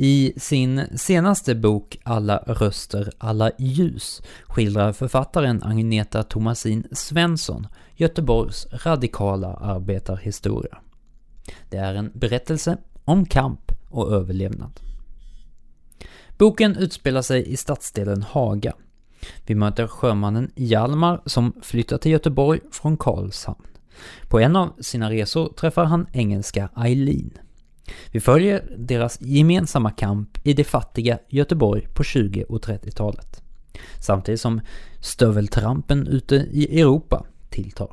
I 0.00 0.32
sin 0.36 0.98
senaste 0.98 1.54
bok 1.54 1.98
Alla 2.02 2.36
röster, 2.46 3.12
alla 3.18 3.50
ljus 3.58 4.22
skildrar 4.42 4.92
författaren 4.92 5.62
Agneta 5.62 6.22
Thomasin 6.22 6.86
Svensson 6.92 7.66
Göteborgs 7.96 8.66
radikala 8.72 9.54
arbetarhistoria. 9.54 10.78
Det 11.70 11.76
är 11.76 11.94
en 11.94 12.10
berättelse 12.14 12.76
om 13.04 13.26
kamp 13.26 13.72
och 13.88 14.12
överlevnad. 14.12 14.80
Boken 16.38 16.76
utspelar 16.76 17.22
sig 17.22 17.52
i 17.52 17.56
stadsdelen 17.56 18.22
Haga. 18.22 18.72
Vi 19.46 19.54
möter 19.54 19.86
sjömannen 19.86 20.50
Hjalmar 20.56 21.22
som 21.26 21.52
flyttar 21.62 21.98
till 21.98 22.12
Göteborg 22.12 22.60
från 22.70 22.96
Karlshamn. 22.96 23.66
På 24.28 24.40
en 24.40 24.56
av 24.56 24.72
sina 24.80 25.10
resor 25.10 25.52
träffar 25.52 25.84
han 25.84 26.06
engelska 26.12 26.68
Eileen. 26.76 27.38
Vi 28.10 28.20
följer 28.20 28.64
deras 28.76 29.20
gemensamma 29.20 29.90
kamp 29.90 30.38
i 30.46 30.52
det 30.52 30.64
fattiga 30.64 31.18
Göteborg 31.28 31.88
på 31.94 32.04
20 32.04 32.44
och 32.48 32.64
30-talet. 32.64 33.42
Samtidigt 34.00 34.40
som 34.40 34.60
stöveltrampen 35.00 36.06
ute 36.06 36.34
i 36.34 36.80
Europa 36.80 37.26
tilltar. 37.50 37.88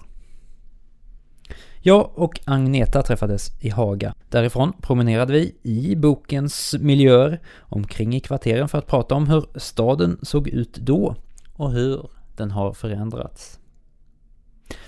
Jag 1.88 2.12
och 2.16 2.40
Agneta 2.46 3.02
träffades 3.02 3.52
i 3.60 3.70
Haga. 3.70 4.14
Därifrån 4.30 4.74
promenerade 4.82 5.34
vi 5.34 5.56
i 5.64 5.96
bokens 5.96 6.76
miljöer 6.80 7.42
omkring 7.60 8.16
i 8.16 8.20
kvarteren 8.20 8.68
för 8.68 8.78
att 8.78 8.88
prata 8.88 9.16
om 9.16 9.28
hur 9.28 9.46
staden 9.56 10.18
såg 10.22 10.48
ut 10.48 10.74
då 10.74 11.16
och 11.54 11.72
hur 11.72 12.10
den 12.36 12.52
har 12.52 12.74
förändrats. 12.74 13.60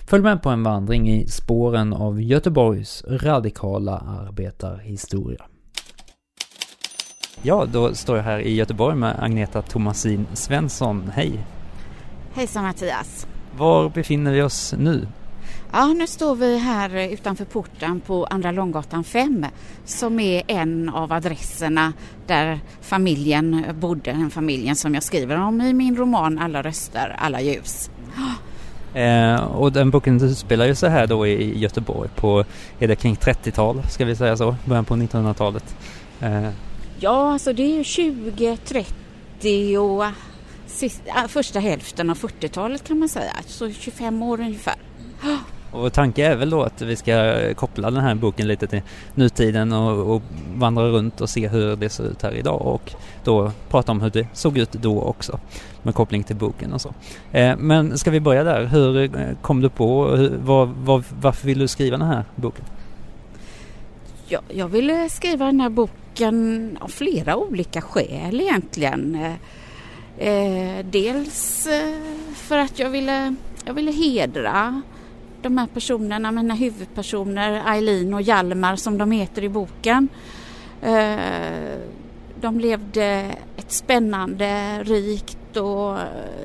Följ 0.10 0.24
med 0.24 0.44
på 0.44 0.50
en 0.50 0.64
vandring 0.64 1.10
i 1.10 1.28
spåren 1.28 1.94
av 1.94 2.22
Göteborgs 2.22 3.04
radikala 3.08 3.98
arbetarhistoria. 3.98 5.46
Ja, 7.42 7.66
då 7.66 7.96
står 7.96 8.18
jag 8.18 8.24
här 8.24 8.40
i 8.40 8.56
Göteborg 8.56 8.96
med 8.96 9.24
Agneta 9.24 9.62
Thomasin 9.62 10.28
Svensson. 10.34 11.12
Hej! 11.14 11.40
Hejsan 12.34 12.64
Mattias! 12.64 13.28
Var 13.58 13.90
befinner 13.90 14.34
vi 14.34 14.42
oss 14.42 14.74
nu? 14.78 15.08
Ja, 15.72 15.88
nu 15.88 16.08
står 16.08 16.36
vi 16.36 16.58
här 16.58 17.14
utanför 17.14 17.46
porten 17.46 18.00
på 18.00 18.26
Andra 18.26 18.52
Långgatan 18.52 19.04
5 19.04 19.46
som 19.86 20.20
är 20.20 20.44
en 20.48 20.90
av 20.90 21.14
adresserna 21.14 21.94
där 22.28 22.60
familjen 22.82 23.64
bodde, 23.80 24.12
den 24.12 24.30
familjen 24.30 24.76
som 24.76 24.94
jag 24.94 25.04
skriver 25.04 25.42
om 25.42 25.62
i 25.62 25.74
min 25.74 25.96
roman 25.96 26.40
Alla 26.40 26.62
röster, 26.62 27.16
alla 27.20 27.42
ljus. 27.42 27.90
Eh, 28.98 29.44
och 29.44 29.72
den 29.72 29.90
boken 29.90 30.24
utspelar 30.24 30.66
ju 30.66 30.76
sig 30.76 30.90
här 30.90 31.08
då 31.08 31.28
i 31.28 31.60
Göteborg 31.60 32.10
på, 32.16 32.46
är 32.80 32.88
det 32.88 32.96
kring 32.96 33.16
30-tal, 33.16 33.82
ska 33.90 34.06
vi 34.06 34.16
säga 34.16 34.38
så, 34.38 34.56
början 34.66 34.86
på 34.86 34.96
1900-talet? 34.96 35.76
Eh. 36.22 36.50
Ja, 37.00 37.34
alltså 37.34 37.54
det 37.54 37.64
är 37.64 37.78
ju 37.78 37.84
20, 37.84 38.58
30 38.58 39.78
och 39.78 40.04
ah, 40.04 40.12
sista, 40.68 41.12
ah, 41.16 41.28
första 41.28 41.60
hälften 41.60 42.10
av 42.10 42.18
40-talet 42.18 42.88
kan 42.88 43.00
man 43.00 43.10
säga, 43.10 43.34
så 43.46 43.72
25 43.72 44.24
år 44.24 44.42
ungefär. 44.42 44.76
Och 45.72 45.94
tanken 45.94 46.32
är 46.32 46.36
väl 46.36 46.50
då 46.50 46.64
att 46.64 46.82
vi 46.82 46.96
ska 46.96 47.36
koppla 47.56 47.92
den 47.92 48.04
här 48.04 48.16
boken 48.16 48.48
lite 48.48 48.68
till 48.68 48.82
nutiden 49.16 49.74
och, 49.74 50.16
och, 50.16 50.22
vandra 50.56 50.88
runt 50.88 51.22
och 51.22 51.30
se 51.30 51.48
hur 51.48 51.76
det 51.76 51.90
ser 51.90 52.04
ut 52.04 52.22
här 52.22 52.32
idag 52.32 52.62
och 52.62 52.94
då 53.24 53.52
prata 53.70 53.92
om 53.92 54.02
hur 54.02 54.10
det 54.10 54.28
såg 54.34 54.58
ut 54.58 54.72
då 54.72 55.02
också 55.02 55.40
med 55.84 55.96
koppling 55.96 56.24
till 56.24 56.36
boken 56.36 56.74
och 56.74 56.82
så. 56.82 56.94
Eh, 57.32 57.58
men 57.58 57.98
ska 57.98 58.12
vi 58.12 58.20
börja 58.20 58.44
där? 58.44 58.66
Hur 58.66 58.98
eh, 58.98 59.28
kom 59.42 59.62
du 59.62 59.70
på, 59.70 60.06
hur, 60.08 60.38
var, 60.38 60.66
var, 60.66 61.04
varför 61.22 61.48
vill 61.48 61.60
du 61.60 61.68
skriva 61.68 61.98
den 61.98 62.08
här 62.08 62.26
boken? 62.36 62.66
Jag, 64.28 64.42
jag 64.50 64.68
ville 64.68 65.10
skriva 65.10 65.46
den 65.46 65.62
här 65.62 65.70
boken 65.70 66.78
av 66.82 66.88
flera 66.88 67.38
olika 67.38 67.82
skäl 67.82 68.42
egentligen. 68.42 69.16
Eh, 69.16 70.28
eh 70.28 70.86
dels 70.86 71.68
eh, 71.68 71.96
för 72.36 72.58
att 72.58 72.80
jag 72.80 72.90
ville, 72.90 73.36
jag 73.66 73.74
ville 73.74 73.92
hedra 73.92 74.82
de 75.50 75.58
här 75.58 75.68
personerna, 75.68 76.32
mina 76.32 76.54
huvudpersoner 76.54 77.64
Eileen 77.68 78.14
och 78.14 78.22
Hjalmar 78.22 78.76
som 78.76 78.98
de 78.98 79.12
heter 79.12 79.44
i 79.44 79.50
boken. 79.50 80.10
Eh, 80.82 81.80
de 82.42 82.60
levde 82.60 83.06
ett 83.58 83.72
spännande, 83.72 84.80
rikt 84.84 85.58
och 85.58 85.98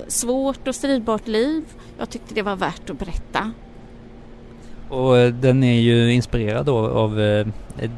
svårt 0.08 0.68
och 0.68 0.74
stridbart 0.74 1.28
liv. 1.28 1.64
Jag 1.98 2.10
tyckte 2.10 2.34
det 2.34 2.42
var 2.42 2.56
värt 2.56 2.90
att 2.90 2.98
berätta. 2.98 3.52
Och 4.88 5.18
eh, 5.18 5.32
den 5.34 5.64
är 5.64 5.80
ju 5.80 6.12
inspirerad 6.12 6.66
då 6.66 6.78
av 6.78 7.20
eh, 7.20 7.46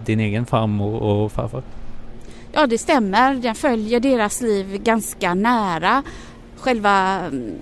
din 0.05 0.21
egen 0.21 0.47
farmor 0.47 1.03
och 1.03 1.33
farfar? 1.33 1.63
Ja, 2.53 2.67
det 2.67 2.79
stämmer. 2.79 3.35
Den 3.35 3.55
följer 3.55 4.01
deras 4.01 4.41
liv 4.41 4.83
ganska 4.83 5.35
nära. 5.35 6.03
Själva 6.57 7.21
mm, 7.21 7.55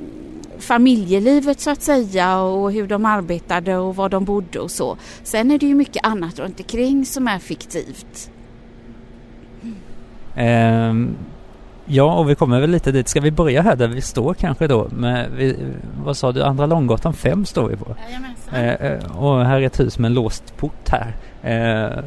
familjelivet 0.62 1.61
så 1.61 1.71
att 1.71 1.83
säga 1.83 2.39
och 2.39 2.73
hur 2.73 2.87
de 2.87 3.05
arbetade 3.05 3.77
och 3.77 3.97
var 3.97 4.09
de 4.09 4.25
bodde 4.25 4.59
och 4.59 4.71
så. 4.71 4.97
Sen 5.23 5.50
är 5.50 5.59
det 5.59 5.67
ju 5.67 5.75
mycket 5.75 6.06
annat 6.06 6.39
runt 6.39 6.61
omkring 6.61 7.06
som 7.06 7.28
är 7.28 7.39
fiktivt. 7.39 8.31
Mm. 10.34 11.17
ja, 11.87 12.19
och 12.19 12.31
vi 12.31 12.34
kommer 12.34 12.61
väl 12.61 12.71
lite 12.71 12.93
dit. 12.93 13.09
Ska 13.09 13.21
vi 13.21 13.31
börja 13.31 13.62
här 13.62 13.77
där 13.77 13.89
vi 13.89 14.00
står 14.00 14.34
kanske 14.34 14.67
då? 14.67 14.89
Med, 14.91 15.31
vi, 15.37 15.56
vad 16.05 16.17
sa 16.17 16.33
du, 16.33 16.43
Andra 16.43 16.67
Långgatan 16.67 17.15
5 17.15 17.44
står 17.44 17.69
vi 17.69 17.77
på. 17.77 17.91
Uh, 17.91 19.19
och 19.19 19.44
här 19.44 19.61
är 19.61 19.67
ett 19.67 19.81
hus 19.81 19.99
med 19.99 20.09
en 20.09 20.15
låst 20.15 20.56
port 20.56 20.89
här. 20.89 21.17
Uh, 21.44 22.05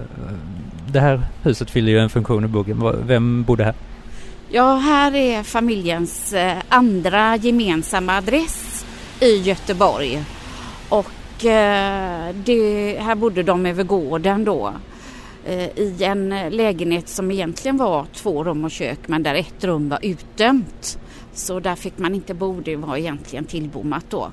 det 0.87 0.99
här 0.99 1.21
huset 1.43 1.69
fyller 1.69 1.91
ju 1.91 1.99
en 1.99 2.09
funktion 2.09 2.45
i 2.45 2.47
boken. 2.47 2.93
Vem 3.07 3.43
bodde 3.43 3.63
här? 3.63 3.75
Ja, 4.49 4.75
här 4.75 5.15
är 5.15 5.43
familjens 5.43 6.33
eh, 6.33 6.57
andra 6.69 7.35
gemensamma 7.35 8.17
adress 8.17 8.85
i 9.19 9.37
Göteborg. 9.37 10.23
Och 10.89 11.45
eh, 11.45 12.35
det, 12.45 12.97
här 12.99 13.15
bodde 13.15 13.43
de 13.43 13.65
över 13.65 13.83
gården 13.83 14.45
då 14.45 14.73
eh, 15.45 15.79
i 15.79 16.03
en 16.03 16.29
lägenhet 16.49 17.09
som 17.09 17.31
egentligen 17.31 17.77
var 17.77 18.05
två 18.13 18.43
rum 18.43 18.65
och 18.65 18.71
kök 18.71 18.99
men 19.05 19.23
där 19.23 19.35
ett 19.35 19.63
rum 19.63 19.89
var 19.89 19.99
utdömt. 20.01 20.99
Så 21.33 21.59
där 21.59 21.75
fick 21.75 21.97
man 21.97 22.15
inte 22.15 22.33
bo, 22.33 22.61
det 22.61 22.75
var 22.75 22.97
egentligen 22.97 23.45
tillbommat 23.45 24.05
då. 24.09 24.31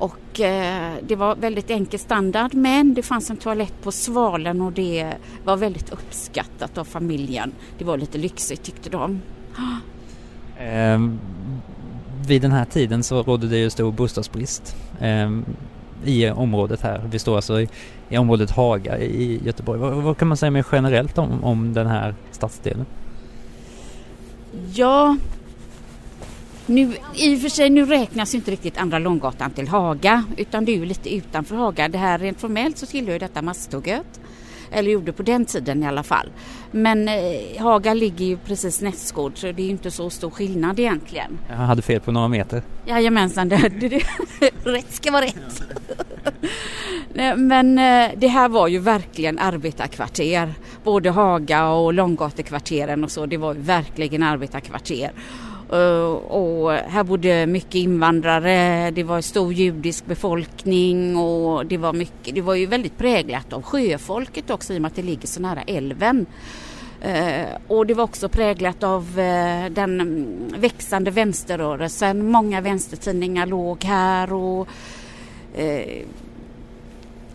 Och 0.00 0.40
eh, 0.40 0.94
det 1.02 1.16
var 1.16 1.36
väldigt 1.36 1.70
enkel 1.70 2.00
standard 2.00 2.54
men 2.54 2.94
det 2.94 3.02
fanns 3.02 3.30
en 3.30 3.36
toalett 3.36 3.82
på 3.82 3.92
svalen 3.92 4.60
och 4.60 4.72
det 4.72 5.12
var 5.44 5.56
väldigt 5.56 5.90
uppskattat 5.90 6.78
av 6.78 6.84
familjen. 6.84 7.52
Det 7.78 7.84
var 7.84 7.98
lite 7.98 8.18
lyxigt 8.18 8.62
tyckte 8.62 8.90
de. 8.90 9.20
Eh, 10.58 11.00
vid 12.26 12.42
den 12.42 12.52
här 12.52 12.64
tiden 12.64 13.02
så 13.02 13.22
rådde 13.22 13.48
det 13.48 13.58
ju 13.58 13.70
stor 13.70 13.92
bostadsbrist 13.92 14.76
eh, 15.00 15.30
i 16.04 16.30
området 16.30 16.80
här. 16.80 17.08
Vi 17.10 17.18
står 17.18 17.36
alltså 17.36 17.60
i, 17.60 17.68
i 18.08 18.18
området 18.18 18.50
Haga 18.50 18.98
i 18.98 19.40
Göteborg. 19.44 19.80
Vad, 19.80 19.92
vad, 19.94 20.16
kan 20.16 20.28
man 20.28 20.36
säga 20.36 20.50
mer 20.50 20.66
generellt 20.72 21.18
om, 21.18 21.44
om 21.44 21.74
den 21.74 21.86
här 21.86 22.14
stadsdelen? 22.30 22.86
Ja, 24.74 25.16
nu, 26.70 26.96
I 27.14 27.36
och 27.36 27.40
för 27.40 27.48
sig 27.48 27.70
nu 27.70 27.84
räknas 27.84 28.34
inte 28.34 28.50
riktigt 28.50 28.78
Andra 28.78 28.98
Långgatan 28.98 29.50
till 29.50 29.68
Haga 29.68 30.24
utan 30.36 30.64
det 30.64 30.72
är 30.72 30.76
ju 30.76 30.84
lite 30.84 31.14
utanför 31.14 31.56
Haga. 31.56 31.88
Det 31.88 31.98
här 31.98 32.18
rent 32.18 32.40
formellt 32.40 32.78
så 32.78 32.86
tillhör 32.86 33.18
detta 33.18 33.42
Masthugget. 33.42 34.20
Eller 34.72 34.90
gjorde 34.90 35.12
på 35.12 35.22
den 35.22 35.44
tiden 35.44 35.82
i 35.82 35.86
alla 35.86 36.02
fall. 36.02 36.30
Men 36.70 37.08
eh, 37.08 37.14
Haga 37.58 37.94
ligger 37.94 38.24
ju 38.24 38.36
precis 38.36 38.80
nästgård 38.80 39.32
så 39.34 39.52
det 39.52 39.62
är 39.62 39.70
inte 39.70 39.90
så 39.90 40.10
stor 40.10 40.30
skillnad 40.30 40.80
egentligen. 40.80 41.38
Jag 41.48 41.56
hade 41.56 41.82
fel 41.82 42.00
på 42.00 42.12
några 42.12 42.28
meter. 42.28 42.62
Jajamensan, 42.86 43.48
det, 43.48 43.56
det, 43.80 43.88
det, 43.88 44.02
rätt 44.64 44.92
ska 44.92 45.10
vara 45.10 45.24
rätt. 45.24 45.62
Men 47.36 47.78
eh, 47.78 48.10
det 48.16 48.28
här 48.28 48.48
var 48.48 48.68
ju 48.68 48.78
verkligen 48.78 49.38
arbetarkvarter. 49.38 50.54
Både 50.84 51.10
Haga 51.10 51.68
och 51.68 51.94
Långgatekvarteren 51.94 53.04
och 53.04 53.10
så, 53.10 53.26
det 53.26 53.36
var 53.36 53.54
ju 53.54 53.60
verkligen 53.60 54.22
arbetarkvarter. 54.22 55.10
Eh, 55.72 56.12
och 56.12 56.72
här 56.72 57.04
bodde 57.04 57.46
mycket 57.46 57.74
invandrare, 57.74 58.90
det 58.90 59.02
var 59.02 59.20
stor 59.20 59.52
judisk 59.52 60.06
befolkning 60.06 61.16
och 61.16 61.66
det 61.66 61.76
var, 61.76 61.92
mycket, 61.92 62.34
det 62.34 62.40
var 62.40 62.54
ju 62.54 62.66
väldigt 62.66 62.98
präglat 62.98 63.52
av 63.52 63.62
sjöfolket 63.62 64.50
också 64.50 64.72
i 64.72 64.76
och 64.76 64.82
med 64.82 64.88
att 64.88 64.96
det 64.96 65.02
ligger 65.02 65.28
så 65.28 65.40
nära 65.40 65.62
älven. 65.62 66.26
Eh, 67.00 67.46
och 67.68 67.86
det 67.86 67.94
var 67.94 68.04
också 68.04 68.28
präglat 68.28 68.82
av 68.82 69.18
eh, 69.18 69.70
den 69.70 70.26
växande 70.58 71.10
vänsterrörelsen. 71.10 72.30
Många 72.30 72.60
vänstertidningar 72.60 73.46
låg 73.46 73.84
här 73.84 74.32
och 74.32 74.68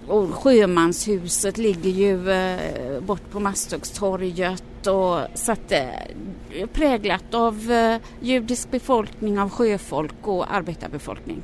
och 0.08 0.34
Sjömanshuset 0.34 1.58
ligger 1.58 1.90
ju 1.90 2.32
eh, 2.32 3.02
bort 3.02 3.32
på 3.32 3.40
Masthuggstorget 3.40 4.88
och 4.88 5.20
så 5.34 5.52
att 5.52 5.72
eh, 5.72 6.68
präglat 6.74 7.34
av 7.34 7.72
eh, 7.72 7.98
judisk 8.22 8.72
befolkning, 8.72 9.40
av 9.40 9.50
sjöfolk 9.50 10.16
och 10.22 10.54
arbetarbefolkning. 10.54 11.42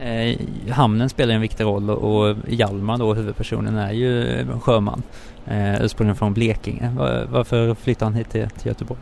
Eh, 0.00 0.38
hamnen 0.70 1.08
spelar 1.08 1.34
en 1.34 1.40
viktig 1.40 1.64
roll 1.64 1.90
och 1.90 2.36
Hjalmar 2.48 2.98
då, 2.98 3.14
huvudpersonen, 3.14 3.76
är 3.76 3.92
ju 3.92 4.46
sjöman. 4.60 5.02
Eh, 5.46 5.84
ursprungligen 5.84 6.16
från 6.16 6.34
Blekinge. 6.34 6.94
Var, 6.96 7.26
varför 7.30 7.74
flyttade 7.74 8.06
han 8.06 8.14
hit 8.14 8.30
till, 8.30 8.48
till 8.50 8.66
Göteborg? 8.66 9.00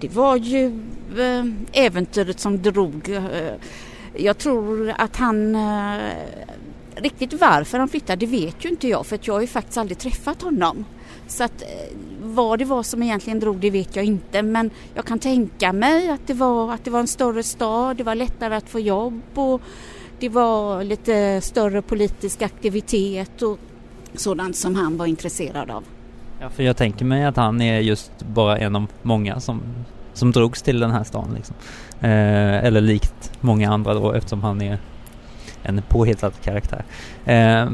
Det 0.00 0.14
var 0.14 0.36
ju 0.36 0.66
eh, 1.18 1.44
äventyret 1.72 2.40
som 2.40 2.62
drog. 2.62 3.08
Eh, 3.08 3.22
jag 4.16 4.38
tror 4.38 4.92
att 4.98 5.16
han 5.16 5.56
Riktigt 6.96 7.40
varför 7.40 7.78
han 7.78 7.88
flyttade 7.88 8.26
vet 8.26 8.64
ju 8.64 8.68
inte 8.68 8.88
jag 8.88 9.06
för 9.06 9.14
att 9.14 9.26
jag 9.26 9.34
har 9.34 9.40
ju 9.40 9.46
faktiskt 9.46 9.78
aldrig 9.78 9.98
träffat 9.98 10.42
honom. 10.42 10.84
Så 11.26 11.44
att 11.44 11.62
eh, 11.62 11.96
vad 12.22 12.58
det 12.58 12.64
var 12.64 12.82
som 12.82 13.02
egentligen 13.02 13.40
drog 13.40 13.60
det 13.60 13.70
vet 13.70 13.96
jag 13.96 14.04
inte 14.04 14.42
men 14.42 14.70
jag 14.94 15.04
kan 15.04 15.18
tänka 15.18 15.72
mig 15.72 16.08
att 16.08 16.26
det 16.26 16.34
var, 16.34 16.72
att 16.72 16.84
det 16.84 16.90
var 16.90 17.00
en 17.00 17.06
större 17.06 17.42
stad, 17.42 17.96
det 17.96 18.04
var 18.04 18.14
lättare 18.14 18.54
att 18.54 18.68
få 18.68 18.80
jobb 18.80 19.20
och 19.34 19.60
det 20.20 20.28
var 20.28 20.84
lite 20.84 21.40
större 21.40 21.82
politisk 21.82 22.42
aktivitet 22.42 23.42
och 23.42 23.58
sådant 24.14 24.56
som 24.56 24.74
han 24.74 24.96
var 24.96 25.06
intresserad 25.06 25.70
av. 25.70 25.84
Ja, 26.40 26.50
för 26.50 26.62
jag 26.62 26.76
tänker 26.76 27.04
mig 27.04 27.24
att 27.24 27.36
han 27.36 27.60
är 27.60 27.80
just 27.80 28.12
bara 28.22 28.58
en 28.58 28.76
av 28.76 28.86
många 29.02 29.40
som, 29.40 29.62
som 30.12 30.32
drogs 30.32 30.62
till 30.62 30.80
den 30.80 30.90
här 30.90 31.04
stan. 31.04 31.34
Liksom. 31.34 31.56
Eh, 32.00 32.64
eller 32.64 32.80
likt 32.80 33.32
många 33.40 33.72
andra 33.72 33.94
då 33.94 34.12
eftersom 34.12 34.42
han 34.42 34.62
är 34.62 34.78
en 35.64 35.82
påhittad 35.88 36.30
karaktär. 36.30 36.84
Eh, 37.24 37.70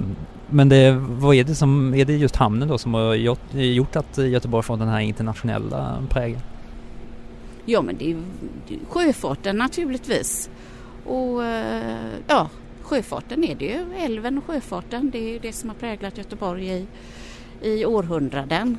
men 0.47 0.69
det, 0.69 0.93
vad 1.09 1.35
är 1.35 1.45
det 1.45 1.55
som, 1.55 1.95
är 1.95 2.05
det 2.05 2.17
just 2.17 2.37
hamnen 2.37 2.69
då 2.69 2.79
som 2.79 2.95
har 2.95 3.15
gjort, 3.15 3.55
gjort 3.55 3.97
att 3.97 4.19
Göteborg 4.19 4.63
får 4.63 4.77
den 4.77 4.89
här 4.89 5.01
internationella 5.01 6.03
prägeln? 6.11 6.43
Ja 7.65 7.83
men 7.83 7.97
det 7.99 8.11
är 8.11 8.23
sjöfarten 8.89 9.57
naturligtvis. 9.57 10.51
Och 11.07 11.45
eh, 11.45 12.09
ja, 12.27 12.49
sjöfarten 12.83 13.45
är 13.45 13.55
det 13.55 13.65
ju. 13.65 14.05
Älven 14.05 14.39
och 14.39 14.45
sjöfarten, 14.45 15.11
det 15.11 15.19
är 15.19 15.33
ju 15.33 15.39
det 15.39 15.53
som 15.53 15.69
har 15.69 15.77
präglat 15.77 16.19
Göteborg 16.19 16.69
i, 16.69 16.87
i 17.63 17.85
århundraden 17.85 18.79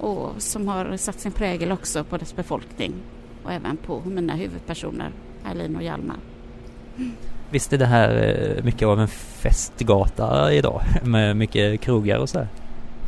och 0.00 0.30
som 0.38 0.68
har 0.68 0.96
satt 0.96 1.20
sin 1.20 1.32
prägel 1.32 1.72
också 1.72 2.04
på 2.04 2.16
dess 2.16 2.36
befolkning 2.36 2.94
och 3.44 3.52
även 3.52 3.76
på 3.76 4.02
mina 4.04 4.34
huvudpersoner, 4.34 5.12
Erlin 5.44 5.76
och 5.76 5.82
Hjalmar. 5.82 6.18
Visst 7.50 7.72
är 7.72 7.78
det 7.78 7.86
här 7.86 8.38
eh, 8.56 8.64
mycket 8.64 8.88
av 8.88 9.00
en 9.00 9.08
festgata 9.08 10.52
idag 10.52 10.82
med 11.02 11.36
mycket 11.36 11.80
krogar 11.80 12.18
och 12.18 12.28
så 12.28 12.38
här? 12.38 12.48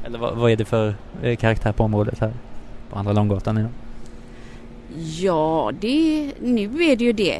Eller 0.04 0.18
vad, 0.18 0.36
vad 0.36 0.50
är 0.50 0.56
det 0.56 0.64
för 0.64 0.94
eh, 1.22 1.36
karaktär 1.36 1.72
på 1.72 1.84
området 1.84 2.18
här 2.18 2.32
på 2.90 2.98
Andra 2.98 3.12
Långgatan 3.12 3.58
idag? 3.58 3.70
Ja, 5.20 5.72
det, 5.80 6.32
nu 6.40 6.84
är 6.84 6.96
det 6.96 7.04
ju 7.04 7.12
det. 7.12 7.38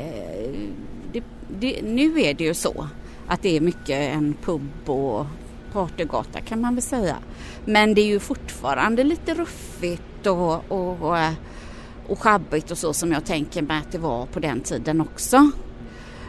det, 1.13 1.23
det 1.49 1.83
nu 1.83 2.21
är 2.21 2.35
det 2.35 2.45
ju 2.45 2.55
så 2.55 2.89
att 3.27 3.43
det 3.43 3.57
är 3.57 3.61
mycket 3.61 4.15
en 4.15 4.35
pub 4.45 4.91
och 4.91 5.27
partygata 5.73 6.41
kan 6.41 6.61
man 6.61 6.75
väl 6.75 6.83
säga. 6.83 7.17
Men 7.65 7.95
det 7.95 8.01
är 8.01 8.07
ju 8.07 8.21
fortfarande 8.21 9.05
lite 9.05 9.35
ruffigt 9.35 10.27
och, 10.27 10.73
och, 10.73 11.03
och 11.03 11.19
eh, 11.19 11.33
sjabbigt 12.19 12.71
och 12.71 12.79
så 12.79 12.93
som 12.93 13.13
jag 13.13 13.25
tänker 13.25 13.63
mig 13.63 13.79
att 13.79 13.93
det 13.93 13.99
var 13.99 14.27
på 14.27 14.41
den 14.41 14.61
tiden 14.61 15.01
också. 15.01 15.51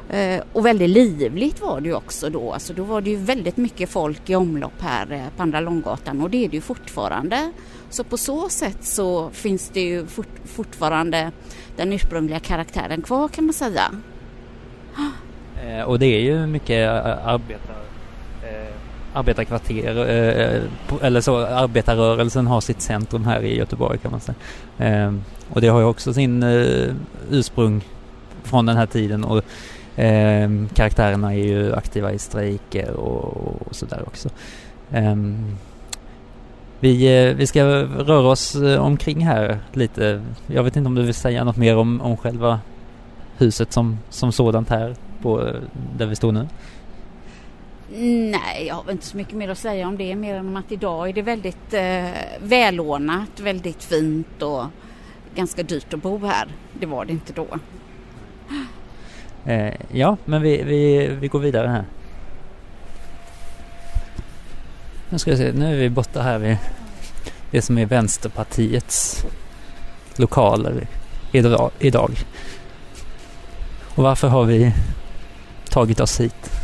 Eh, 0.10 0.44
och 0.54 0.66
väldigt 0.66 0.90
livligt 0.90 1.62
var 1.62 1.82
det 1.82 1.88
ju 1.88 1.96
också 1.96 2.30
då. 2.30 2.54
Alltså 2.54 2.74
då 2.74 2.84
var 2.84 3.02
det 3.02 3.10
ju 3.10 3.16
väldigt 3.16 3.58
mycket 3.58 3.90
folk 3.90 4.30
i 4.30 4.36
omlopp 4.36 4.82
här 4.82 5.12
eh, 5.12 5.38
på 5.38 5.44
Andra 5.44 5.60
Långgatan 5.60 6.22
och 6.22 6.30
det 6.30 6.46
är 6.46 6.50
det 6.50 6.56
ju 6.56 6.62
fortfarande. 6.62 7.52
Så 7.90 8.04
på 8.04 8.18
så 8.18 8.50
sätt 8.50 8.78
så 8.82 9.30
finns 9.30 9.70
det 9.70 9.82
ju 9.82 10.06
fort, 10.06 10.28
fortfarande 10.46 11.32
den 11.76 11.94
ursprungliga 11.94 12.40
karaktären 12.40 13.02
kvar 13.02 13.28
kan 13.28 13.46
man 13.46 13.54
säga. 13.54 13.92
Eh, 15.66 15.84
och 15.84 16.00
det 16.00 16.06
är 16.06 16.22
ju 16.22 16.48
mycket 16.48 16.90
arbetar, 16.90 17.76
arbetarkvarter, 19.14 19.96
eller 21.02 21.22
så 21.22 21.38
arbetarrörelsen 21.38 22.48
har 22.48 22.62
sitt 22.62 22.82
centrum 22.82 23.26
här 23.26 23.42
i 23.42 23.58
Göteborg 23.58 23.98
kan 23.98 24.12
man 24.12 24.20
säga. 24.20 25.14
Och 25.50 25.62
det 25.62 25.68
har 25.68 25.80
ju 25.80 25.86
också 25.86 26.14
sin 26.14 26.44
ursprung 27.32 27.84
från 28.44 28.66
den 28.66 28.78
här 28.78 28.86
tiden 28.86 29.24
och 29.24 29.44
Eh, 29.96 30.50
karaktärerna 30.74 31.34
är 31.34 31.44
ju 31.44 31.76
aktiva 31.76 32.12
i 32.12 32.20
strejker 32.20 32.92
och, 32.92 33.68
och 33.68 33.76
sådär 33.76 34.04
också. 34.08 34.30
Eh, 34.92 35.16
vi, 36.80 37.28
eh, 37.28 37.36
vi 37.36 37.48
ska 37.48 37.64
röra 37.84 38.28
oss 38.28 38.56
eh, 38.56 38.86
omkring 38.86 39.26
här 39.26 39.60
lite. 39.72 40.22
Jag 40.48 40.64
vet 40.64 40.76
inte 40.76 40.88
om 40.88 40.96
du 40.96 41.04
vill 41.04 41.14
säga 41.14 41.44
något 41.44 41.58
mer 41.58 41.78
om, 41.78 42.02
om 42.02 42.18
själva 42.18 42.60
huset 43.38 43.74
som, 43.74 43.98
som 44.10 44.32
sådant 44.32 44.70
här 44.70 44.96
på, 45.22 45.48
eh, 45.48 45.56
där 45.98 46.06
vi 46.06 46.16
står 46.16 46.32
nu? 46.32 46.48
Nej, 48.32 48.66
jag 48.68 48.76
har 48.76 48.92
inte 48.92 49.06
så 49.06 49.18
mycket 49.18 49.34
mer 49.34 49.50
att 49.50 49.58
säga 49.58 49.88
om 49.88 49.98
det 49.98 50.16
mer 50.16 50.36
än 50.36 50.48
om 50.48 50.56
att 50.56 50.72
idag 50.72 51.10
är 51.10 51.14
det 51.14 51.22
väldigt 51.22 51.74
eh, 51.74 52.10
välordnat, 52.42 53.40
väldigt 53.40 53.84
fint 53.84 54.42
och 54.42 54.66
ganska 55.36 55.64
dyrt 55.64 55.94
att 55.94 56.02
bo 56.02 56.26
här. 56.26 56.48
Det 56.80 56.86
var 56.86 57.06
det 57.06 57.12
inte 57.12 57.34
då. 57.34 57.48
Eh, 59.46 59.74
ja, 59.92 60.18
men 60.26 60.42
vi, 60.42 60.64
vi, 60.64 61.08
vi 61.08 61.28
går 61.28 61.40
vidare 61.40 61.68
här. 61.68 61.86
Nu 65.10 65.20
ska 65.20 65.32
vi 65.32 65.38
se, 65.38 65.52
nu 65.52 65.74
är 65.74 65.78
vi 65.78 65.90
borta 65.90 66.22
här 66.22 66.38
vid 66.38 66.58
det 67.52 67.62
som 67.62 67.78
är 67.78 67.86
Vänsterpartiets 67.86 69.26
lokaler 70.16 70.88
idag. 71.80 72.12
Och 73.96 74.04
varför 74.04 74.28
har 74.28 74.44
vi 74.44 74.74
tagit 75.70 76.00
oss 76.00 76.20
hit? 76.20 76.63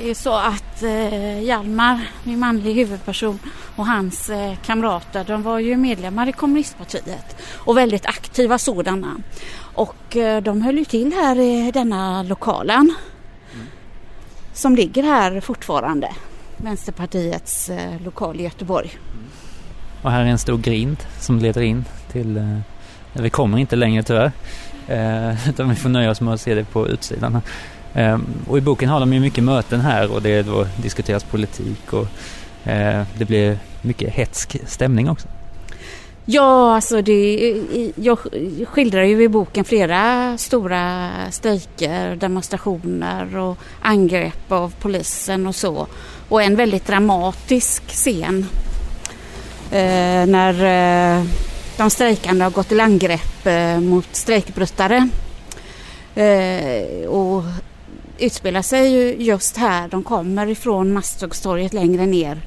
Det 0.00 0.10
är 0.10 0.14
så 0.14 0.34
att 0.34 0.82
eh, 0.82 1.40
Hjalmar, 1.42 2.00
min 2.24 2.38
manlig 2.38 2.74
huvudperson 2.74 3.38
och 3.76 3.86
hans 3.86 4.30
eh, 4.30 4.54
kamrater, 4.66 5.24
de 5.24 5.42
var 5.42 5.58
ju 5.58 5.76
medlemmar 5.76 6.28
i 6.28 6.32
kommunistpartiet 6.32 7.36
och 7.54 7.76
väldigt 7.76 8.06
aktiva 8.06 8.58
sådana. 8.58 9.16
Och 9.74 10.16
eh, 10.16 10.42
de 10.42 10.62
höll 10.62 10.78
ju 10.78 10.84
till 10.84 11.12
här 11.12 11.38
i 11.38 11.70
denna 11.70 12.22
lokalen 12.22 12.94
mm. 13.54 13.66
som 14.52 14.76
ligger 14.76 15.02
här 15.02 15.40
fortfarande. 15.40 16.08
Vänsterpartiets 16.56 17.70
eh, 17.70 18.02
lokal 18.04 18.40
i 18.40 18.42
Göteborg. 18.42 18.90
Mm. 19.12 19.24
Och 20.02 20.10
här 20.10 20.20
är 20.20 20.26
en 20.26 20.38
stor 20.38 20.58
grind 20.58 20.98
som 21.20 21.38
leder 21.38 21.62
in 21.62 21.84
till, 22.12 22.36
eh, 22.36 22.58
vi 23.12 23.30
kommer 23.30 23.58
inte 23.58 23.76
längre 23.76 24.02
tyvärr, 24.02 24.32
eh, 24.88 25.48
utan 25.50 25.68
vi 25.68 25.74
får 25.74 25.88
nöja 25.88 26.10
oss 26.10 26.20
med 26.20 26.34
att 26.34 26.40
se 26.40 26.54
det 26.54 26.64
på 26.64 26.88
utsidan. 26.88 27.34
Eh, 27.34 27.40
Ehm, 27.98 28.26
och 28.48 28.58
i 28.58 28.60
boken 28.60 28.88
har 28.88 29.00
de 29.00 29.12
ju 29.12 29.20
mycket 29.20 29.44
möten 29.44 29.80
här 29.80 30.12
och 30.12 30.22
det 30.22 30.42
då 30.42 30.66
diskuteras 30.82 31.24
politik 31.24 31.92
och 31.92 32.06
eh, 32.70 33.02
det 33.18 33.24
blir 33.24 33.58
mycket 33.82 34.12
hetsk 34.12 34.56
stämning 34.66 35.10
också. 35.10 35.28
Ja, 36.24 36.74
alltså 36.74 37.02
det, 37.02 37.62
jag 37.96 38.18
skildrar 38.68 39.02
ju 39.02 39.22
i 39.22 39.28
boken 39.28 39.64
flera 39.64 40.38
stora 40.38 41.10
strejker, 41.30 42.16
demonstrationer 42.16 43.36
och 43.36 43.58
angrepp 43.82 44.52
av 44.52 44.74
polisen 44.80 45.46
och 45.46 45.54
så. 45.54 45.86
Och 46.28 46.42
en 46.42 46.56
väldigt 46.56 46.86
dramatisk 46.86 47.82
scen 47.88 48.46
eh, 49.70 50.26
när 50.26 50.54
eh, 51.18 51.24
de 51.76 51.90
strejkande 51.90 52.44
har 52.44 52.50
gått 52.50 52.68
till 52.68 52.80
angrepp 52.80 53.46
eh, 53.46 53.80
mot 53.80 54.08
strejkbrytare. 54.12 55.08
Eh, 56.14 57.08
och 57.08 57.44
utspelar 58.18 58.62
sig 58.62 58.92
ju 58.92 59.24
just 59.24 59.56
här. 59.56 59.88
De 59.88 60.04
kommer 60.04 60.46
ifrån 60.46 60.92
Masthuggstorget 60.92 61.72
längre 61.72 62.06
ner 62.06 62.40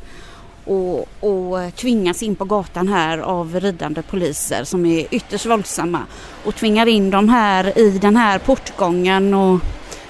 och, 0.65 0.99
och 1.19 1.75
tvingas 1.75 2.23
in 2.23 2.35
på 2.35 2.45
gatan 2.45 2.87
här 2.87 3.17
av 3.17 3.59
ridande 3.59 4.01
poliser 4.01 4.63
som 4.63 4.85
är 4.85 5.07
ytterst 5.11 5.45
våldsamma 5.45 5.99
och 6.45 6.55
tvingar 6.55 6.87
in 6.87 7.09
dem 7.09 7.29
här 7.29 7.79
i 7.79 7.89
den 7.89 8.15
här 8.15 8.39
portgången 8.39 9.33
och 9.33 9.59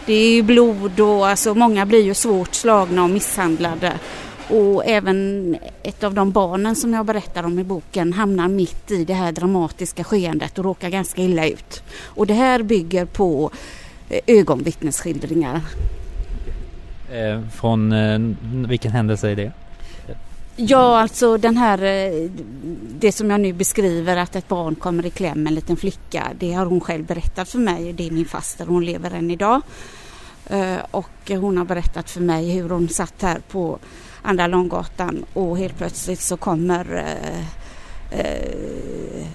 det 0.05 0.13
är 0.13 0.29
ju 0.29 0.43
blod 0.43 0.99
och 0.99 1.27
alltså 1.27 1.53
många 1.53 1.85
blir 1.85 2.01
ju 2.01 2.13
svårt 2.13 2.53
slagna 2.53 3.03
och 3.03 3.09
misshandlade. 3.09 3.93
Och 4.49 4.85
även 4.85 5.57
ett 5.83 6.03
av 6.03 6.13
de 6.13 6.31
barnen 6.31 6.75
som 6.75 6.93
jag 6.93 7.05
berättar 7.05 7.43
om 7.43 7.59
i 7.59 7.63
boken 7.63 8.13
hamnar 8.13 8.47
mitt 8.47 8.91
i 8.91 9.05
det 9.05 9.13
här 9.13 9.31
dramatiska 9.31 10.03
skeendet 10.03 10.59
och 10.59 10.65
råkar 10.65 10.89
ganska 10.89 11.21
illa 11.21 11.47
ut. 11.47 11.83
Och 12.03 12.27
det 12.27 12.33
här 12.33 12.63
bygger 12.63 13.05
på 13.05 13.51
ögonvittnesskildringar. 14.27 15.61
Eh, 17.11 17.41
från 17.49 17.91
eh, 17.91 18.19
vilken 18.67 18.91
händelse 18.91 19.29
är 19.29 19.35
det? 19.35 19.51
Ja, 20.55 20.99
alltså 20.99 21.37
den 21.37 21.57
här, 21.57 21.83
eh, 21.83 22.29
det 22.99 23.11
som 23.11 23.29
jag 23.29 23.41
nu 23.41 23.53
beskriver 23.53 24.17
att 24.17 24.35
ett 24.35 24.47
barn 24.47 24.75
kommer 24.75 25.05
i 25.05 25.09
kläm, 25.09 25.47
en 25.47 25.55
liten 25.55 25.77
flicka, 25.77 26.27
det 26.39 26.53
har 26.53 26.65
hon 26.65 26.81
själv 26.81 27.05
berättat 27.05 27.49
för 27.49 27.59
mig. 27.59 27.93
Det 27.93 28.07
är 28.07 28.11
min 28.11 28.25
faster, 28.25 28.65
hon 28.65 28.85
lever 28.85 29.11
än 29.11 29.31
idag. 29.31 29.61
Eh, 30.49 30.77
och 30.91 31.29
hon 31.29 31.57
har 31.57 31.65
berättat 31.65 32.09
för 32.09 32.21
mig 32.21 32.51
hur 32.51 32.69
hon 32.69 32.89
satt 32.89 33.21
här 33.21 33.39
på 33.51 33.79
Andra 34.21 34.47
Långgatan 34.47 35.25
och 35.33 35.57
helt 35.57 35.77
plötsligt 35.77 36.19
så 36.19 36.37
kommer 36.37 37.05
eh, 38.11 39.25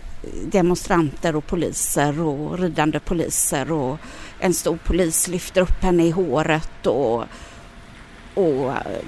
demonstranter 0.45 1.37
och 1.37 1.47
poliser 1.47 2.21
och 2.21 2.59
ridande 2.59 3.01
poliser 3.01 3.73
och 3.73 3.99
en 4.41 4.55
stor 4.55 4.79
polis 4.85 5.29
lyfter 5.29 5.61
upp 5.61 5.83
henne 5.83 6.07
i 6.07 6.11
håret 6.11 6.87
och, 6.87 7.25
och 8.35 8.71
eh, 8.71 9.03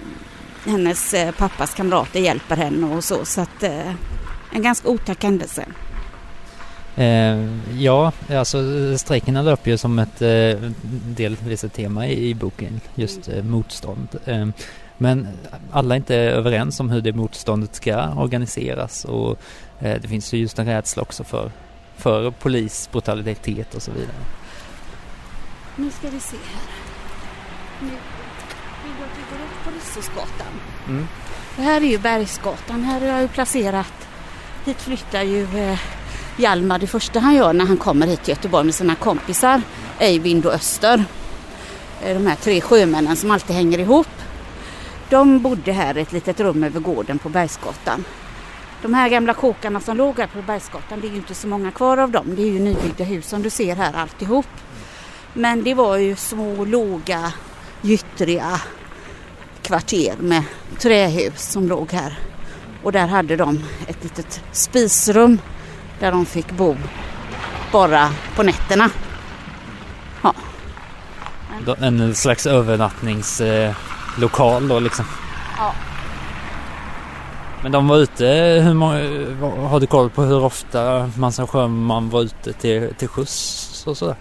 hennes 0.64 1.14
eh, 1.14 1.32
pappas 1.32 1.74
kamrater 1.74 2.20
hjälper 2.20 2.56
henne 2.56 2.96
och 2.96 3.04
så. 3.04 3.24
Så 3.24 3.40
att 3.40 3.62
eh, 3.62 3.92
en 4.52 4.62
ganska 4.62 4.88
otäck 4.88 5.22
händelse. 5.22 5.64
Eh, 6.96 7.46
ja, 7.78 8.12
alltså 8.30 8.58
strejkerna 8.98 9.42
löper 9.42 9.70
ju 9.70 9.78
som 9.78 9.98
ett 9.98 10.22
eh, 10.22 10.70
delvis 10.90 11.64
ett 11.64 11.72
tema 11.72 12.06
i, 12.06 12.28
i 12.28 12.34
boken, 12.34 12.80
just 12.94 13.28
eh, 13.28 13.44
motstånd. 13.44 14.08
Eh, 14.24 14.46
men 14.98 15.28
alla 15.70 15.94
är 15.94 15.96
inte 15.96 16.14
överens 16.16 16.80
om 16.80 16.90
hur 16.90 17.00
det 17.00 17.12
motståndet 17.12 17.74
ska 17.74 18.12
organiseras 18.12 19.04
och 19.04 19.38
eh, 19.80 20.00
det 20.02 20.08
finns 20.08 20.32
ju 20.32 20.38
just 20.38 20.58
en 20.58 20.66
rädsla 20.66 21.02
också 21.02 21.24
för, 21.24 21.50
för 21.96 22.30
polisbrutalitet 22.30 23.74
och 23.74 23.82
så 23.82 23.90
vidare. 23.90 24.16
Nu 25.80 25.90
ska 25.90 26.10
vi 26.10 26.20
se 26.20 26.36
här. 26.36 26.62
Nu 27.80 27.88
vill 27.88 28.92
du 28.98 29.04
att 29.04 29.18
vi 29.18 29.36
går 29.36 29.44
upp 29.44 29.64
på 29.64 29.70
Rissosgatan? 29.70 30.52
Mm. 30.88 31.06
Det 31.56 31.62
här 31.62 31.80
är 31.80 31.86
ju 31.86 31.98
Bergsgatan. 31.98 32.82
Här 32.82 33.00
har 33.00 33.06
jag 33.06 33.22
ju 33.22 33.28
placerat, 33.28 34.08
hit 34.64 34.80
flyttar 34.80 35.22
ju 35.22 35.58
eh, 35.58 35.78
Hjalmar 36.36 36.78
det 36.78 36.86
första 36.86 37.20
han 37.20 37.34
gör 37.34 37.52
när 37.52 37.66
han 37.66 37.76
kommer 37.76 38.06
hit 38.06 38.22
till 38.22 38.34
Göteborg 38.34 38.64
med 38.64 38.74
sina 38.74 38.94
kompisar, 38.94 39.62
Eivind 39.98 40.46
och 40.46 40.52
Öster. 40.52 41.04
De 42.02 42.26
här 42.26 42.36
tre 42.36 42.60
sjömännen 42.60 43.16
som 43.16 43.30
alltid 43.30 43.56
hänger 43.56 43.78
ihop. 43.78 44.08
De 45.08 45.42
bodde 45.42 45.72
här 45.72 45.98
i 45.98 46.00
ett 46.00 46.12
litet 46.12 46.40
rum 46.40 46.64
över 46.64 46.80
gården 46.80 47.18
på 47.18 47.28
Bergsgatan. 47.28 48.04
De 48.82 48.94
här 48.94 49.08
gamla 49.08 49.34
kåkarna 49.34 49.80
som 49.80 49.96
låg 49.96 50.18
här 50.18 50.26
på 50.26 50.42
Bergsgatan, 50.42 51.00
det 51.00 51.06
är 51.06 51.10
ju 51.10 51.16
inte 51.16 51.34
så 51.34 51.48
många 51.48 51.70
kvar 51.70 51.98
av 51.98 52.10
dem. 52.10 52.26
Det 52.36 52.42
är 52.42 52.52
ju 52.52 52.58
nybyggda 52.58 53.04
hus 53.04 53.28
som 53.28 53.42
du 53.42 53.50
ser 53.50 53.76
här 53.76 53.92
alltihop. 53.92 54.46
Men 55.32 55.64
det 55.64 55.74
var 55.74 55.96
ju 55.96 56.16
små, 56.16 56.64
låga, 56.64 57.32
gyttriga 57.82 58.60
kvarter 59.62 60.14
med 60.18 60.42
trähus 60.78 61.50
som 61.50 61.68
låg 61.68 61.92
här. 61.92 62.18
Och 62.82 62.92
där 62.92 63.06
hade 63.06 63.36
de 63.36 63.64
ett 63.86 64.04
litet 64.04 64.40
spisrum 64.52 65.38
där 66.00 66.12
de 66.12 66.26
fick 66.26 66.50
bo 66.50 66.76
bara 67.72 68.10
på 68.36 68.42
nätterna. 68.42 68.90
Ja. 70.22 70.34
En 71.80 72.14
slags 72.14 72.46
övernattningslokal 72.46 74.68
då 74.68 74.80
liksom? 74.80 75.04
Ja. 75.58 75.74
Men 77.62 77.72
de 77.72 77.88
var 77.88 77.96
ute, 77.96 78.26
hur 78.64 78.74
många, 78.74 78.98
har 79.68 79.80
du 79.80 79.86
koll 79.86 80.10
på 80.10 80.22
hur 80.22 80.44
ofta 80.44 81.10
man 81.16 81.32
som 81.32 81.46
sjöman 81.46 82.10
var 82.10 82.22
ute 82.22 82.52
till, 82.52 82.94
till 82.98 83.08
skjuts 83.08 83.86
och 83.86 83.96
sådär? 83.96 84.16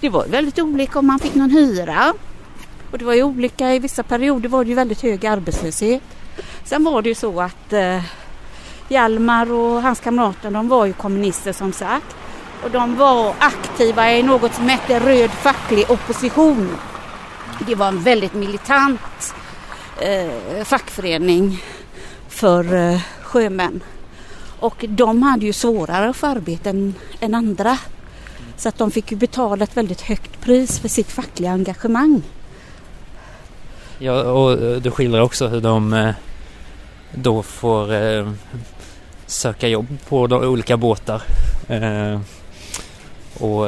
Det 0.00 0.08
var 0.08 0.26
väldigt 0.26 0.58
olika 0.58 0.98
om 0.98 1.06
man 1.06 1.18
fick 1.18 1.34
någon 1.34 1.50
hyra. 1.50 2.14
Och 2.90 2.98
det 2.98 3.04
var 3.04 3.14
ju 3.14 3.22
olika, 3.22 3.74
i 3.74 3.78
vissa 3.78 4.02
perioder 4.02 4.48
var 4.48 4.64
det 4.64 4.68
ju 4.68 4.74
väldigt 4.74 5.02
hög 5.02 5.26
arbetslöshet. 5.26 6.02
Sen 6.64 6.84
var 6.84 7.02
det 7.02 7.08
ju 7.08 7.14
så 7.14 7.40
att 7.40 7.72
eh, 7.72 8.02
Hjalmar 8.88 9.52
och 9.52 9.82
hans 9.82 10.00
kamrater 10.00 10.50
de 10.50 10.68
var 10.68 10.86
ju 10.86 10.92
kommunister 10.92 11.52
som 11.52 11.72
sagt. 11.72 12.16
Och 12.64 12.70
de 12.70 12.96
var 12.96 13.34
aktiva 13.38 14.12
i 14.12 14.22
något 14.22 14.54
som 14.54 14.68
hette 14.68 15.00
Röd 15.00 15.30
facklig 15.30 15.90
opposition. 15.90 16.76
Det 17.66 17.74
var 17.74 17.88
en 17.88 18.02
väldigt 18.02 18.34
militant 18.34 19.34
eh, 20.00 20.64
fackförening 20.64 21.62
för 22.28 22.74
eh, 22.74 23.00
sjömän. 23.22 23.80
Och 24.60 24.84
de 24.88 25.22
hade 25.22 25.46
ju 25.46 25.52
svårare 25.52 26.08
att 26.08 26.16
få 26.16 26.26
arbete 26.26 26.70
än, 26.70 26.94
än 27.20 27.34
andra. 27.34 27.78
Så 28.56 28.68
att 28.68 28.78
de 28.78 28.90
fick 28.90 29.10
ju 29.10 29.16
betala 29.16 29.64
ett 29.64 29.76
väldigt 29.76 30.00
högt 30.00 30.40
pris 30.40 30.78
för 30.78 30.88
sitt 30.88 31.10
fackliga 31.10 31.50
engagemang. 31.50 32.22
Ja, 33.98 34.22
och 34.22 34.52
eh, 34.52 34.76
du 34.76 34.90
skildrar 34.90 35.20
också 35.20 35.48
hur 35.48 35.60
de 35.60 35.92
eh, 35.92 36.14
då 37.14 37.42
får 37.42 37.94
eh, 37.94 38.30
söka 39.26 39.68
jobb 39.68 39.86
på 40.08 40.26
de 40.26 40.42
olika 40.42 40.76
båtar. 40.76 41.22
Och 43.34 43.66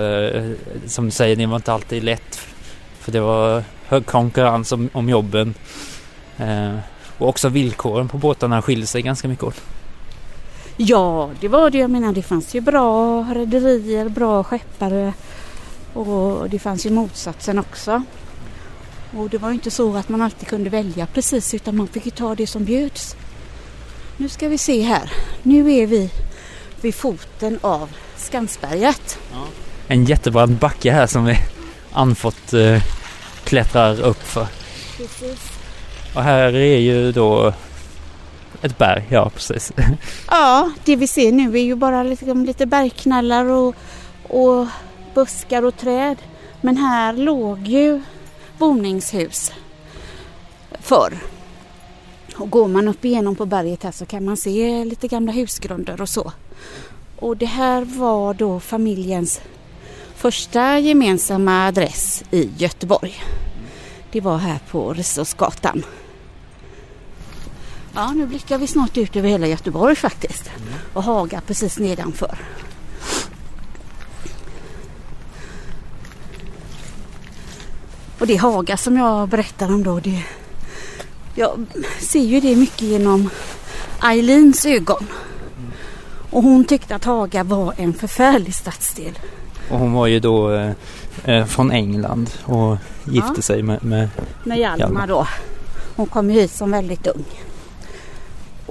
som 0.87 1.05
du 1.05 1.11
säger, 1.11 1.37
det 1.37 1.47
var 1.47 1.57
inte 1.57 1.73
alltid 1.73 2.05
lätt. 2.05 2.41
För 2.99 3.13
det 3.13 3.21
var 3.21 3.65
hög 3.87 4.07
konkurrens 4.07 4.73
om, 4.73 4.91
om 4.93 5.09
jobben. 5.09 5.55
Och 7.19 7.29
också 7.29 7.49
villkoren 7.49 8.09
på 8.09 8.19
båtarna 8.19 8.63
skiljer 8.63 8.87
sig 8.87 9.03
ganska 9.03 9.29
mycket 9.29 9.45
åt. 9.45 9.63
Ja, 10.85 11.31
det 11.41 11.49
var 11.49 11.71
det. 11.71 11.79
Jag 11.79 11.91
menar, 11.91 12.13
det 12.13 12.23
fanns 12.23 12.55
ju 12.55 12.61
bra 12.61 13.23
rederier, 13.35 14.09
bra 14.09 14.45
skeppare. 14.45 15.13
Och 15.93 16.51
det 16.51 16.59
fanns 16.59 16.87
ju 16.87 16.91
motsatsen 16.91 17.59
också. 17.59 18.03
Och 19.17 19.31
det 19.31 19.39
var 19.39 19.49
ju 19.49 19.55
inte 19.55 19.71
så 19.71 19.97
att 19.97 20.09
man 20.09 20.23
alltid 20.23 20.49
kunde 20.49 20.71
välja 20.71 21.07
precis 21.07 21.55
utan 21.55 21.77
man 21.77 21.89
fick 21.89 22.05
ju 22.05 22.11
ta 22.11 22.35
det 22.35 22.47
som 22.47 22.65
bjöds. 22.65 23.17
Nu 24.17 24.29
ska 24.29 24.49
vi 24.49 24.59
se 24.59 24.83
här. 24.83 25.13
Nu 25.43 25.73
är 25.73 25.87
vi 25.87 26.11
vid 26.81 26.95
foten 26.95 27.59
av 27.63 27.91
Skansberget. 28.17 29.19
Ja. 29.33 29.45
En 29.89 30.05
jättebrant 30.05 30.61
backe 30.61 30.93
här 30.93 31.07
som 31.07 31.25
vi 31.25 31.39
anfått 31.93 32.53
eh, 32.53 32.83
klättrar 33.45 34.01
upp 34.01 34.23
för. 34.23 34.47
Precis. 34.97 35.53
Och 36.15 36.23
här 36.23 36.57
är 36.57 36.79
ju 36.79 37.13
då 37.13 37.55
ett 38.63 38.79
berg, 38.79 39.07
ja 39.09 39.31
precis. 39.31 39.73
Ja, 40.31 40.71
det 40.85 40.97
vi 40.97 41.07
ser 41.07 41.33
nu 41.33 41.59
är 41.59 41.63
ju 41.63 41.75
bara 41.75 42.03
liksom 42.03 42.45
lite 42.45 42.67
bergknallar 42.67 43.45
och, 43.45 43.75
och 44.23 44.67
buskar 45.15 45.65
och 45.65 45.77
träd. 45.77 46.17
Men 46.61 46.77
här 46.77 47.13
låg 47.13 47.69
ju 47.69 48.03
boningshus 48.59 49.53
förr. 50.81 51.19
Och 52.37 52.51
går 52.51 52.69
man 52.69 52.89
upp 52.89 53.05
igenom 53.05 53.37
på 53.37 53.47
berget 53.47 53.83
här 53.83 53.93
så 53.93 54.07
kan 54.07 54.25
man 54.25 54.37
se 54.37 54.85
lite 54.85 55.09
gamla 55.09 55.33
husgrunder 55.33 56.01
och 56.01 56.09
så. 56.09 56.33
Och 57.17 57.37
det 57.37 57.47
här 57.47 57.85
var 57.85 58.35
då 58.35 58.61
familjens 58.61 59.41
första 60.15 60.79
gemensamma 60.79 61.67
adress 61.67 62.25
i 62.31 62.51
Göteborg. 62.57 63.15
Det 64.13 64.21
var 64.21 64.39
här 64.39 64.59
på 64.71 64.93
Risåsgatan. 64.93 65.85
Ja, 67.95 68.13
nu 68.13 68.27
blickar 68.27 68.59
vi 68.59 68.67
snart 68.67 68.97
ut 68.97 69.17
över 69.17 69.29
hela 69.29 69.47
Göteborg 69.47 69.97
faktiskt. 69.97 70.51
Och 70.93 71.03
Haga 71.03 71.41
precis 71.47 71.79
nedanför. 71.79 72.39
Och 78.19 78.27
det 78.27 78.37
Haga 78.37 78.77
som 78.77 78.97
jag 78.97 79.29
berättar 79.29 79.67
om 79.67 79.83
då, 79.83 80.01
det 80.01 80.23
jag 81.35 81.67
ser 81.99 82.21
ju 82.21 82.41
det 82.41 82.57
mycket 82.57 82.83
genom 82.83 83.31
Eileens 84.03 84.67
ögon. 84.67 85.07
Och 86.31 86.43
hon 86.43 86.65
tyckte 86.65 86.95
att 86.95 87.05
Haga 87.05 87.45
var 87.45 87.75
en 87.77 87.93
förfärlig 87.93 88.55
stadsdel. 88.55 89.19
Och 89.71 89.79
hon 89.79 89.93
var 89.93 90.07
ju 90.07 90.21
då 90.21 90.51
eh, 90.51 90.71
eh 91.25 91.45
från 91.47 91.71
England 91.71 92.31
och 92.45 92.77
gifte 93.05 93.33
ja. 93.37 93.43
sig 93.43 93.63
med, 93.63 93.85
med, 93.85 94.09
med 94.45 94.59
Hjalmar, 94.59 94.79
Hjalmar 94.79 95.07
då. 95.07 95.27
Hon 95.97 96.07
kom 96.07 96.29
hit 96.29 96.51
som 96.51 96.71
väldigt 96.71 97.07
ung. 97.07 97.25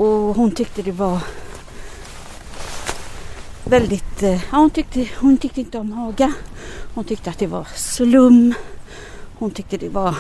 Och 0.02 0.36
hon 0.36 0.52
tyckte 0.52 0.82
det 0.82 0.92
var 0.92 1.20
väldigt, 3.64 4.24
eh, 4.24 4.34
ja, 4.52 4.58
hon, 4.58 4.70
tyckte, 4.70 5.08
hon 5.20 5.38
tyckte 5.38 5.60
inte 5.60 5.78
om 5.78 5.92
Haga. 5.92 6.34
Hon 6.94 7.04
tyckte 7.04 7.30
att 7.30 7.40
det 7.40 7.48
var 7.48 7.68
slum. 7.76 8.54
Hon 9.40 9.52
tyckte 9.52 9.78
det 9.78 9.90
var 9.90 10.16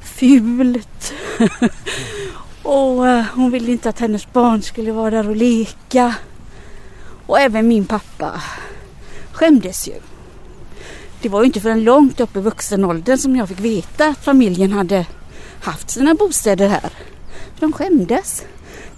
fult. 0.00 1.12
och 2.62 3.08
eh, 3.08 3.24
hon 3.34 3.50
ville 3.50 3.72
inte 3.72 3.88
att 3.88 3.98
hennes 3.98 4.32
barn 4.32 4.62
skulle 4.62 4.92
vara 4.92 5.10
där 5.10 5.28
och 5.28 5.36
leka. 5.36 6.14
Och 7.26 7.40
även 7.40 7.68
min 7.68 7.86
pappa 7.86 8.42
skämdes 9.32 9.88
ju. 9.88 9.94
Det 11.22 11.28
var 11.28 11.40
ju 11.40 11.46
inte 11.46 11.60
förrän 11.60 11.84
långt 11.84 12.20
upp 12.20 12.36
i 12.36 12.40
vuxenåldern 12.40 13.18
som 13.18 13.36
jag 13.36 13.48
fick 13.48 13.60
veta 13.60 14.06
att 14.06 14.24
familjen 14.24 14.72
hade 14.72 15.06
haft 15.60 15.90
sina 15.90 16.14
bostäder 16.14 16.68
här. 16.68 16.90
De 17.60 17.72
skämdes. 17.72 18.44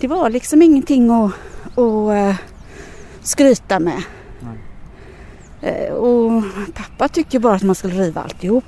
Det 0.03 0.09
var 0.09 0.31
liksom 0.31 0.63
ingenting 0.63 1.11
att, 1.11 1.33
att 1.79 1.79
uh, 1.79 2.35
skryta 3.21 3.81
med. 3.81 4.03
Uh, 5.65 5.95
och 5.95 6.43
pappa 6.75 7.09
tyckte 7.09 7.39
bara 7.39 7.55
att 7.55 7.63
man 7.63 7.75
skulle 7.75 7.95
riva 7.95 8.21
alltihop. 8.21 8.65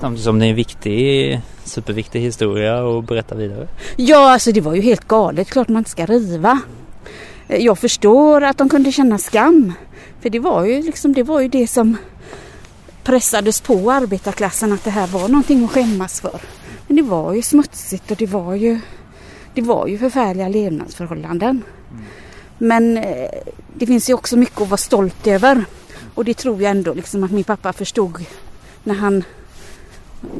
Samtidigt 0.00 0.24
som 0.24 0.38
det 0.38 0.46
är 0.46 0.50
en 0.50 0.56
viktig, 0.56 1.40
superviktig 1.64 2.20
historia 2.20 2.98
att 2.98 3.04
berätta 3.04 3.34
vidare. 3.34 3.68
Ja, 3.96 4.32
alltså 4.32 4.52
det 4.52 4.60
var 4.60 4.74
ju 4.74 4.80
helt 4.80 5.08
galet. 5.08 5.50
Klart 5.50 5.68
man 5.68 5.78
inte 5.78 5.90
ska 5.90 6.06
riva. 6.06 6.60
Jag 7.46 7.78
förstår 7.78 8.42
att 8.42 8.58
de 8.58 8.68
kunde 8.68 8.92
känna 8.92 9.18
skam. 9.18 9.72
För 10.20 10.30
det 10.30 10.38
var 10.38 10.64
ju 10.64 10.82
liksom 10.82 11.12
det, 11.12 11.22
var 11.22 11.40
ju 11.40 11.48
det 11.48 11.66
som 11.66 11.96
pressades 13.02 13.60
på 13.60 13.90
arbetarklassen 13.90 14.72
att 14.72 14.84
det 14.84 14.90
här 14.90 15.06
var 15.06 15.28
någonting 15.28 15.64
att 15.64 15.70
skämmas 15.70 16.20
för. 16.20 16.40
Men 16.90 16.96
det 16.96 17.02
var 17.02 17.32
ju 17.32 17.42
smutsigt 17.42 18.10
och 18.10 18.16
det 18.16 18.26
var 18.26 18.54
ju, 18.54 18.80
det 19.54 19.62
var 19.62 19.86
ju 19.86 19.98
förfärliga 19.98 20.48
levnadsförhållanden. 20.48 21.62
Men 22.58 22.96
eh, 22.96 23.30
det 23.74 23.86
finns 23.86 24.10
ju 24.10 24.14
också 24.14 24.36
mycket 24.36 24.60
att 24.60 24.68
vara 24.68 24.76
stolt 24.76 25.26
över. 25.26 25.64
Och 26.14 26.24
det 26.24 26.34
tror 26.34 26.62
jag 26.62 26.70
ändå 26.70 26.94
liksom 26.94 27.24
att 27.24 27.30
min 27.30 27.44
pappa 27.44 27.72
förstod 27.72 28.24
när 28.84 28.94
han 28.94 29.24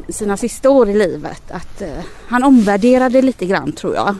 sina 0.09 0.37
sista 0.37 0.69
år 0.69 0.89
i 0.89 0.93
livet 0.93 1.51
att 1.51 1.81
eh, 1.81 2.03
han 2.27 2.43
omvärderade 2.43 3.21
lite 3.21 3.45
grann 3.45 3.71
tror 3.71 3.95
jag. 3.95 4.15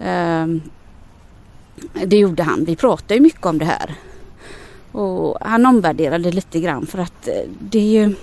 Mm. 0.00 0.62
det 2.06 2.16
gjorde 2.16 2.42
han. 2.42 2.64
Vi 2.64 2.76
pratade 2.76 3.14
ju 3.14 3.20
mycket 3.20 3.46
om 3.46 3.58
det 3.58 3.64
här. 3.64 3.94
Och 4.92 5.38
han 5.40 5.66
omvärderade 5.66 6.32
lite 6.32 6.60
grann 6.60 6.86
för 6.86 6.98
att 6.98 7.28
eh, 7.28 7.34
det 7.60 7.78
är 7.78 8.06
ju 8.06 8.14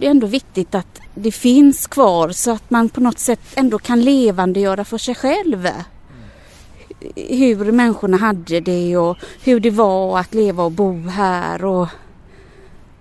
det 0.00 0.06
är 0.06 0.10
ändå 0.10 0.26
viktigt 0.26 0.74
att 0.74 1.00
det 1.14 1.32
finns 1.32 1.86
kvar 1.86 2.28
så 2.30 2.50
att 2.50 2.70
man 2.70 2.88
på 2.88 3.00
något 3.00 3.18
sätt 3.18 3.40
ändå 3.54 3.78
kan 3.78 4.00
levandegöra 4.00 4.84
för 4.84 4.98
sig 4.98 5.14
själv. 5.14 5.68
Hur 7.14 7.72
människorna 7.72 8.16
hade 8.16 8.60
det 8.60 8.96
och 8.96 9.16
hur 9.44 9.60
det 9.60 9.70
var 9.70 10.18
att 10.18 10.34
leva 10.34 10.64
och 10.64 10.72
bo 10.72 11.08
här. 11.08 11.64
Och 11.64 11.88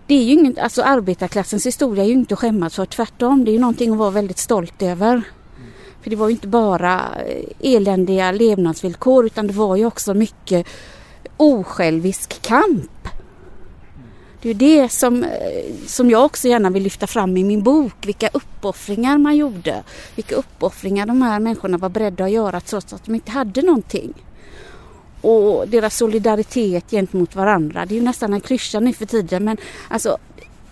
det 0.08 0.16
är 0.16 0.24
ju 0.24 0.34
inget, 0.34 0.58
alltså 0.58 0.82
arbetarklassens 0.82 1.66
historia 1.66 2.04
är 2.04 2.08
ju 2.08 2.14
inte 2.14 2.34
att 2.34 2.40
skämmas 2.40 2.76
för, 2.76 2.86
tvärtom. 2.86 3.46
Det 3.46 3.52
är 3.52 3.54
ju 3.54 3.60
någonting 3.60 3.92
att 3.92 3.98
vara 3.98 4.10
väldigt 4.10 4.38
stolt 4.38 4.82
över. 4.82 5.22
För 6.02 6.10
det 6.10 6.16
var 6.16 6.28
ju 6.28 6.32
inte 6.32 6.48
bara 6.48 7.02
eh, 7.28 7.76
eländiga 7.76 8.32
levnadsvillkor 8.32 9.26
utan 9.26 9.48
det 9.48 9.54
var 9.54 9.76
ju 9.76 9.86
också 9.86 10.14
mycket 10.14 10.68
osjälvisk 11.38 12.42
kamp. 12.42 12.99
Det 14.42 14.50
är 14.50 14.54
det 14.54 14.90
som, 14.90 15.24
eh, 15.24 15.30
som 15.88 16.10
jag 16.10 16.26
också 16.26 16.48
gärna 16.48 16.70
vill 16.70 16.84
lyfta 16.84 17.08
fram 17.08 17.38
i 17.38 17.44
min 17.44 17.64
bok. 17.64 17.94
Vilka 18.02 18.30
uppoffringar 18.34 19.18
man 19.18 19.38
gjorde. 19.38 19.84
Vilka 20.16 20.36
uppoffringar 20.36 21.06
de 21.06 21.22
här 21.22 21.40
människorna 21.40 21.78
var 21.78 21.90
beredda 21.90 22.24
att 22.24 22.32
göra 22.32 22.60
trots 22.60 22.94
att 22.94 23.06
de 23.06 23.16
inte 23.16 23.32
hade 23.32 23.62
någonting. 23.62 24.14
Och 25.22 25.68
deras 25.68 25.98
solidaritet 25.98 26.92
gentemot 26.92 27.36
varandra. 27.36 27.86
Det 27.86 27.94
är 27.94 28.00
ju 28.00 28.06
nästan 28.06 28.34
en 28.34 28.42
klyscha 28.42 28.80
nu 28.80 28.94
för 28.94 29.06
tiden 29.06 29.44
men 29.44 29.58
alltså 29.90 30.18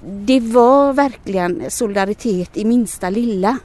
det 0.01 0.39
var 0.39 0.93
verkligen 0.93 1.63
solidaritet 1.69 2.57
i 2.57 2.65
minsta 2.65 3.09
lilla. 3.09 3.57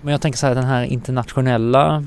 Men 0.00 0.12
jag 0.12 0.20
tänker 0.20 0.38
så 0.38 0.46
här 0.46 0.54
den 0.54 0.64
här 0.64 0.84
internationella 0.84 2.04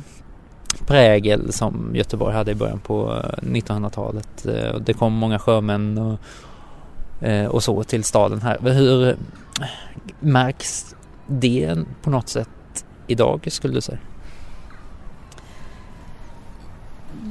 prägel 0.87 1.53
som 1.53 1.91
Göteborg 1.93 2.35
hade 2.35 2.51
i 2.51 2.55
början 2.55 2.79
på 2.79 3.21
eh, 3.23 3.47
1900-talet. 3.47 4.45
Eh, 4.45 4.75
det 4.75 4.93
kom 4.93 5.13
många 5.13 5.39
sjömän 5.39 5.97
och, 5.97 6.19
Eh, 7.21 7.45
och 7.45 7.63
så 7.63 7.83
till 7.83 8.03
staden 8.03 8.41
här. 8.41 8.59
Hur 8.59 9.17
märks 10.19 10.95
det 11.27 11.77
på 12.01 12.09
något 12.09 12.29
sätt 12.29 12.49
idag 13.07 13.47
skulle 13.51 13.73
du 13.73 13.81
säga? 13.81 13.97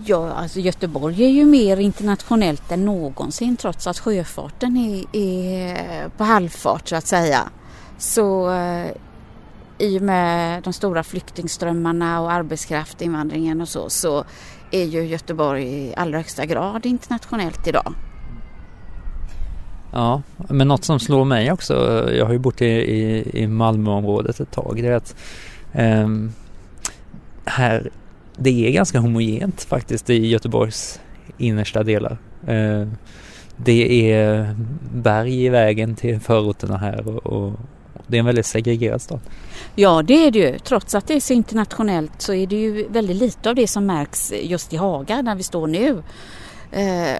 Ja, 0.05 0.33
alltså 0.33 0.61
Göteborg 0.61 1.25
är 1.25 1.29
ju 1.29 1.45
mer 1.45 1.77
internationellt 1.77 2.73
än 2.73 2.85
någonsin 2.85 3.57
trots 3.57 3.87
att 3.87 3.99
sjöfarten 3.99 4.77
är, 4.77 5.05
är 5.13 6.09
på 6.09 6.25
halvfart 6.25 6.89
så 6.89 6.97
att 6.97 7.07
säga. 7.07 7.41
Så 7.99 8.51
eh, 8.51 8.87
i 9.79 9.99
och 9.99 10.03
med 10.03 10.63
de 10.63 10.73
stora 10.73 11.03
flyktingströmmarna 11.03 12.21
och 12.21 12.33
arbetskraftinvandringen 12.33 13.61
och 13.61 13.69
så, 13.69 13.91
så 13.91 14.25
är 14.71 14.85
ju 14.85 15.07
Göteborg 15.07 15.65
i 15.65 15.95
allra 15.97 16.19
högsta 16.19 16.47
grad 16.47 16.87
internationellt 16.87 17.67
idag. 17.67 17.95
Ja, 19.93 20.23
men 20.37 20.69
något 20.69 20.85
som 20.85 21.01
slår 21.01 21.25
mig 21.25 21.53
också, 21.53 22.09
jag 22.13 22.27
har 22.27 22.33
ju 22.33 22.39
bott 22.39 22.63
i, 22.63 22.67
i, 22.67 23.31
i 23.43 23.47
Malmöområdet 23.47 24.41
ett 24.41 24.51
tag, 24.51 24.79
det 24.83 24.89
är 24.89 24.93
att 24.93 25.17
eh, 25.73 26.09
här, 27.45 27.91
det 28.37 28.67
är 28.67 28.71
ganska 28.71 28.99
homogent 28.99 29.63
faktiskt 29.63 30.11
i 30.11 30.27
Göteborgs 30.27 31.01
innersta 31.39 31.83
delar. 31.83 32.19
Eh, 32.47 32.89
det 33.57 34.13
är 34.13 34.55
berg 34.95 35.45
i 35.45 35.49
vägen 35.49 35.97
till 35.97 36.21
förorterna 36.21 36.77
här 36.77 37.09
och, 37.09 37.27
och 37.27 37.53
det 38.07 38.17
är 38.17 38.19
en 38.19 38.27
väldigt 38.27 38.47
segregerad 38.47 39.03
stad. 39.03 39.21
Ja 39.75 40.03
det 40.03 40.27
är 40.27 40.31
det 40.31 40.39
ju. 40.39 40.59
Trots 40.59 40.95
att 40.95 41.07
det 41.07 41.15
är 41.15 41.21
så 41.21 41.33
internationellt 41.33 42.23
så 42.23 42.35
är 42.35 42.47
det 42.47 42.57
ju 42.57 42.89
väldigt 42.89 43.17
lite 43.17 43.49
av 43.49 43.55
det 43.55 43.67
som 43.67 43.87
märks 43.87 44.33
just 44.33 44.73
i 44.73 44.77
Haga 44.77 45.23
där 45.23 45.35
vi 45.35 45.43
står 45.43 45.67
nu. 45.67 46.03
Eh, 46.73 47.19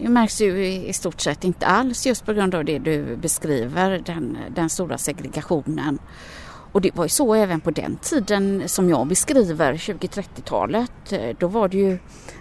det 0.00 0.08
märks 0.08 0.40
ju 0.40 0.66
i 0.66 0.92
stort 0.92 1.20
sett 1.20 1.44
inte 1.44 1.66
alls 1.66 2.06
just 2.06 2.26
på 2.26 2.32
grund 2.32 2.54
av 2.54 2.64
det 2.64 2.78
du 2.78 3.16
beskriver, 3.16 4.02
den, 4.06 4.38
den 4.54 4.68
stora 4.70 4.98
segregationen. 4.98 5.98
Och 6.72 6.80
det 6.80 6.94
var 6.94 7.04
ju 7.04 7.08
så 7.08 7.34
även 7.34 7.60
på 7.60 7.70
den 7.70 7.96
tiden 7.96 8.62
som 8.66 8.90
jag 8.90 9.06
beskriver, 9.06 9.74
20-30-talet. 9.74 11.12
Eh, 11.12 11.36
då 11.38 11.46
var 11.46 11.68
det 11.68 11.76
ju 11.76 11.98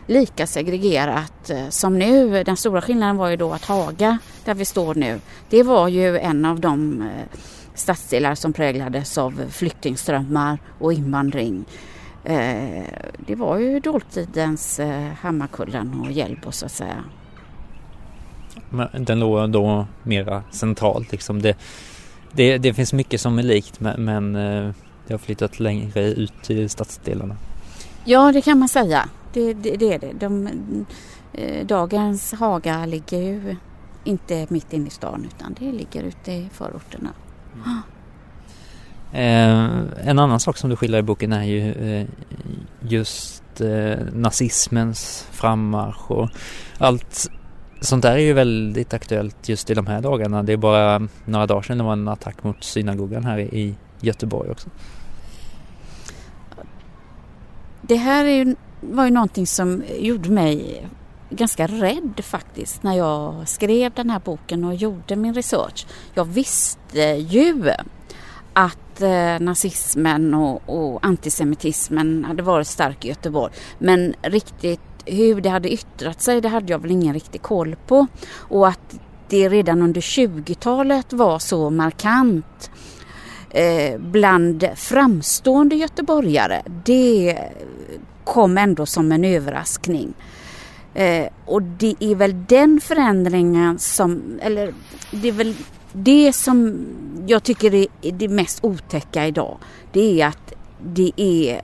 lika 0.07 0.47
segregerat 0.47 1.49
eh, 1.49 1.69
som 1.69 1.99
nu. 1.99 2.43
Den 2.43 2.57
stora 2.57 2.81
skillnaden 2.81 3.17
var 3.17 3.29
ju 3.29 3.37
då 3.37 3.51
att 3.51 3.65
Haga, 3.65 4.17
där 4.45 4.53
vi 4.53 4.65
står 4.65 4.95
nu, 4.95 5.19
det 5.49 5.63
var 5.63 5.87
ju 5.87 6.19
en 6.19 6.45
av 6.45 6.59
de 6.59 7.03
stadsdelar 7.75 8.35
som 8.35 8.53
präglades 8.53 9.17
av 9.17 9.43
flyktingströmmar 9.49 10.59
och 10.79 10.93
invandring. 10.93 11.65
Eh, 12.23 12.85
det 13.17 13.35
var 13.35 13.57
ju 13.57 13.79
dåtidens 13.79 14.79
eh, 14.79 15.11
Hammarkullen 15.21 16.01
och 16.01 16.11
Hjällbo 16.11 16.51
så 16.51 16.65
att 16.65 16.71
säga. 16.71 17.03
Men 18.69 19.05
den 19.05 19.19
låg 19.19 19.49
då 19.49 19.87
mera 20.03 20.43
centralt 20.51 21.11
liksom. 21.11 21.41
Det, 21.41 21.57
det, 22.31 22.57
det 22.57 22.73
finns 22.73 22.93
mycket 22.93 23.21
som 23.21 23.39
är 23.39 23.43
likt 23.43 23.79
men 23.79 24.35
eh, 24.35 24.71
det 25.07 25.13
har 25.13 25.17
flyttat 25.17 25.59
längre 25.59 26.01
ut 26.01 26.33
till 26.43 26.69
stadsdelarna. 26.69 27.35
Ja 28.05 28.31
det 28.31 28.41
kan 28.41 28.59
man 28.59 28.69
säga. 28.69 29.09
Det, 29.33 29.53
det, 29.53 29.75
det 29.75 29.93
är 29.93 29.99
det. 29.99 30.13
De, 30.19 30.49
dagens 31.65 32.33
Haga 32.33 32.85
ligger 32.85 33.17
ju 33.17 33.55
inte 34.03 34.47
mitt 34.49 34.73
inne 34.73 34.87
i 34.87 34.89
stan 34.89 35.27
utan 35.35 35.55
det 35.59 35.71
ligger 35.71 36.03
ute 36.03 36.31
i 36.31 36.49
förorterna. 36.53 37.09
Eh, 37.65 37.77
Eh, 39.13 39.69
en 40.07 40.19
annan 40.19 40.39
sak 40.39 40.57
som 40.57 40.69
du 40.69 40.75
skildrar 40.75 40.99
i 40.99 41.03
boken 41.03 41.33
är 41.33 41.43
ju 41.43 41.71
eh, 41.71 42.07
just 42.79 43.61
eh, 43.61 43.97
nazismens 44.13 45.27
frammarsch 45.31 46.11
och 46.11 46.29
allt 46.77 47.31
sånt 47.81 48.01
där 48.01 48.11
är 48.11 48.17
ju 48.17 48.33
väldigt 48.33 48.93
aktuellt 48.93 49.49
just 49.49 49.69
i 49.69 49.73
de 49.73 49.87
här 49.87 50.01
dagarna. 50.01 50.43
Det 50.43 50.53
är 50.53 50.57
bara 50.57 51.07
några 51.25 51.45
dagar 51.45 51.61
sedan 51.61 51.77
det 51.77 51.83
var 51.83 51.93
en 51.93 52.07
attack 52.07 52.43
mot 52.43 52.63
synagogan 52.63 53.23
här 53.23 53.39
i 53.39 53.75
Göteborg 54.01 54.51
också. 54.51 54.69
Det 57.81 57.95
här 57.95 58.25
är 58.25 58.45
ju, 58.45 58.55
var 58.81 59.05
ju 59.05 59.11
någonting 59.11 59.47
som 59.47 59.83
gjorde 59.99 60.29
mig 60.29 60.87
ganska 61.29 61.67
rädd 61.67 62.21
faktiskt 62.23 62.83
när 62.83 62.93
jag 62.93 63.47
skrev 63.47 63.91
den 63.95 64.09
här 64.09 64.19
boken 64.19 64.63
och 64.63 64.75
gjorde 64.75 65.15
min 65.15 65.33
research. 65.33 65.85
Jag 66.13 66.25
visste 66.25 67.01
ju 67.01 67.71
att 68.53 68.77
eh, 69.01 69.39
nazismen 69.39 70.33
och, 70.33 70.61
och, 70.65 71.05
antisemitismen 71.05 72.25
hade 72.25 72.43
varit 72.43 72.67
stark 72.67 73.05
i 73.05 73.07
Göteborg. 73.07 73.53
Men 73.79 74.15
riktigt 74.21 74.81
hur 75.05 75.41
det 75.41 75.49
hade 75.49 75.73
yttrat 75.73 76.21
sig 76.21 76.41
det 76.41 76.49
hade 76.49 76.71
jag 76.71 76.79
väl 76.79 76.91
ingen 76.91 77.13
riktig 77.13 77.41
koll 77.41 77.75
på. 77.87 78.07
Och 78.33 78.67
att 78.67 78.99
det 79.29 79.49
redan 79.49 79.81
under 79.81 80.01
20-talet 80.01 81.13
var 81.13 81.39
så 81.39 81.69
markant 81.69 82.71
eh, 83.49 83.99
bland 83.99 84.69
framstående 84.75 85.75
göteborgare 85.75 86.61
det 86.85 87.39
kom 88.23 88.57
ändå 88.57 88.85
som 88.85 89.11
en 89.11 89.25
överraskning. 89.25 90.13
Eh, 90.93 91.27
och 91.45 91.61
det 91.61 91.95
är 91.99 92.15
väl 92.15 92.45
den 92.47 92.81
förändringen 92.81 93.79
som, 93.79 94.39
eller 94.41 94.73
det 95.11 95.27
är 95.27 95.31
väl 95.31 95.55
det 95.93 96.33
som 96.33 96.85
jag 97.27 97.43
tycker 97.43 97.73
är 97.73 97.87
det 98.11 98.27
mest 98.27 98.63
otäcka 98.63 99.27
idag. 99.27 99.57
Det 99.91 100.21
är 100.21 100.27
att 100.27 100.53
det 100.85 101.11
är 101.15 101.61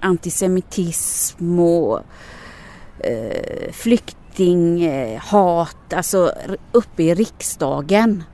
antisemitism 0.00 1.60
och 1.60 2.00
eh, 2.98 3.72
flyktinghat, 3.72 5.92
eh, 5.92 5.96
alltså 5.96 6.32
uppe 6.72 7.02
i 7.02 7.14
riksdagen 7.14 8.24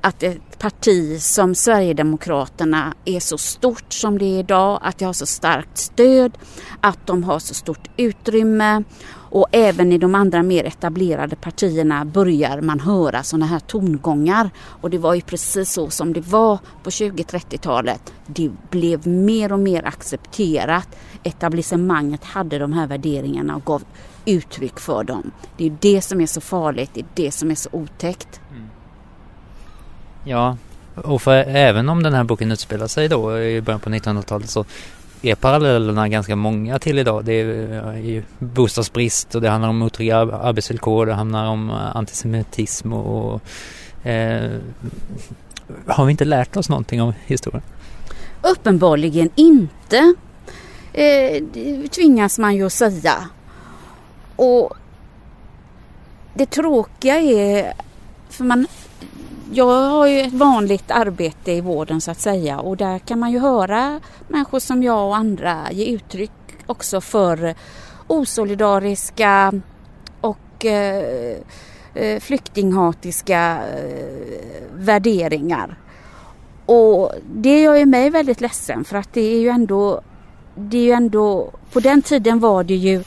att 0.00 0.22
ett 0.22 0.58
parti 0.58 1.20
som 1.20 1.54
Sverigedemokraterna 1.54 2.94
är 3.04 3.20
så 3.20 3.38
stort 3.38 3.92
som 3.92 4.18
det 4.18 4.24
är 4.24 4.38
idag, 4.38 4.80
att 4.82 4.98
det 4.98 5.04
har 5.04 5.12
så 5.12 5.26
starkt 5.26 5.78
stöd, 5.78 6.38
att 6.80 7.06
de 7.06 7.24
har 7.24 7.38
så 7.38 7.54
stort 7.54 7.90
utrymme 7.96 8.82
och 9.30 9.46
även 9.52 9.92
i 9.92 9.98
de 9.98 10.14
andra 10.14 10.42
mer 10.42 10.64
etablerade 10.64 11.36
partierna 11.36 12.04
börjar 12.04 12.60
man 12.60 12.80
höra 12.80 13.22
sådana 13.22 13.46
här 13.46 13.58
tongångar. 13.58 14.50
Och 14.58 14.90
det 14.90 14.98
var 14.98 15.14
ju 15.14 15.20
precis 15.20 15.72
så 15.72 15.90
som 15.90 16.12
det 16.12 16.20
var 16.20 16.58
på 16.82 16.90
20-30-talet. 16.90 18.12
Det 18.26 18.50
blev 18.70 19.06
mer 19.06 19.52
och 19.52 19.58
mer 19.58 19.86
accepterat. 19.86 20.88
Etablissemanget 21.22 22.24
hade 22.24 22.58
de 22.58 22.72
här 22.72 22.86
värderingarna 22.86 23.56
och 23.56 23.64
gav 23.64 23.82
uttryck 24.24 24.80
för 24.80 25.04
dem. 25.04 25.30
Det 25.56 25.66
är 25.66 25.76
det 25.80 26.02
som 26.02 26.20
är 26.20 26.26
så 26.26 26.40
farligt, 26.40 26.90
det 26.94 27.00
är 27.00 27.06
det 27.14 27.30
som 27.30 27.50
är 27.50 27.54
så 27.54 27.68
otäckt. 27.72 28.40
Mm. 28.50 28.66
Ja, 30.24 30.56
och 30.94 31.22
för 31.22 31.36
även 31.36 31.88
om 31.88 32.02
den 32.02 32.14
här 32.14 32.24
boken 32.24 32.52
utspelar 32.52 32.86
sig 32.86 33.08
då 33.08 33.38
i 33.38 33.62
början 33.62 33.80
på 33.80 33.90
1900-talet 33.90 34.50
så 34.50 34.64
är 35.22 35.34
parallellerna 35.34 36.08
ganska 36.08 36.36
många 36.36 36.78
till 36.78 36.98
idag. 36.98 37.24
Det 37.24 37.32
är 37.32 37.94
eh, 37.94 38.06
ju 38.06 38.22
bostadsbrist 38.38 39.34
och 39.34 39.40
det 39.40 39.50
handlar 39.50 39.68
om 39.68 39.82
otrygga 39.82 40.18
arbetsvillkor, 40.18 41.06
det 41.06 41.12
handlar 41.12 41.46
om 41.46 41.70
eh, 41.70 41.96
antisemitism 41.96 42.92
och 42.92 43.42
eh, 44.06 44.50
har 45.86 46.04
vi 46.04 46.10
inte 46.10 46.24
lärt 46.24 46.56
oss 46.56 46.68
någonting 46.68 47.02
av 47.02 47.14
historien? 47.26 47.62
Uppenbarligen 48.42 49.30
inte. 49.34 50.14
Eh, 50.92 51.42
det 51.52 51.88
tvingas 51.88 52.38
man 52.38 52.56
ju 52.56 52.66
att 52.66 52.72
säga. 52.72 53.28
Och 54.36 54.76
det 56.34 56.46
tråkiga 56.46 57.20
är, 57.20 57.72
för 58.28 58.44
man, 58.44 58.66
jag 59.52 59.90
har 59.90 60.06
ju 60.06 60.20
ett 60.20 60.32
vanligt 60.32 60.90
arbete 60.90 61.52
i 61.52 61.60
vården 61.60 62.00
så 62.00 62.10
att 62.10 62.20
säga 62.20 62.60
och 62.60 62.76
där 62.76 62.98
kan 62.98 63.18
man 63.18 63.32
ju 63.32 63.38
höra 63.38 64.00
människor 64.28 64.58
som 64.58 64.82
jag 64.82 65.08
och 65.08 65.16
andra 65.16 65.72
ge 65.72 65.84
uttryck 65.84 66.30
också 66.66 67.00
för 67.00 67.54
osolidariska 68.06 69.52
och 70.20 70.64
eh, 70.64 71.36
eh, 71.94 72.20
flyktinghatiska 72.20 73.60
eh, 73.76 74.62
värderingar. 74.74 75.78
Och 76.66 77.12
det 77.34 77.60
gör 77.60 77.76
ju 77.76 77.86
mig 77.86 78.10
väldigt 78.10 78.40
ledsen 78.40 78.84
för 78.84 78.96
att 78.96 79.12
det 79.12 79.34
är 79.34 79.40
ju 79.40 79.48
ändå, 79.48 80.00
det 80.54 80.78
är 80.78 80.82
ju 80.82 80.92
ändå, 80.92 81.50
på 81.72 81.80
den 81.80 82.02
tiden 82.02 82.40
var 82.40 82.64
det 82.64 82.74
ju 82.74 83.04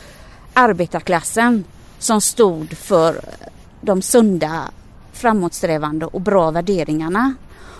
arbetarklassen 0.54 1.64
som 2.00 2.22
stod 2.22 2.78
för 2.78 3.22
de 3.82 4.02
sunda, 4.02 4.72
framåtsträvande 5.24 6.06
och 6.06 6.22
bra 6.22 6.52
värderingarna. 6.52 7.34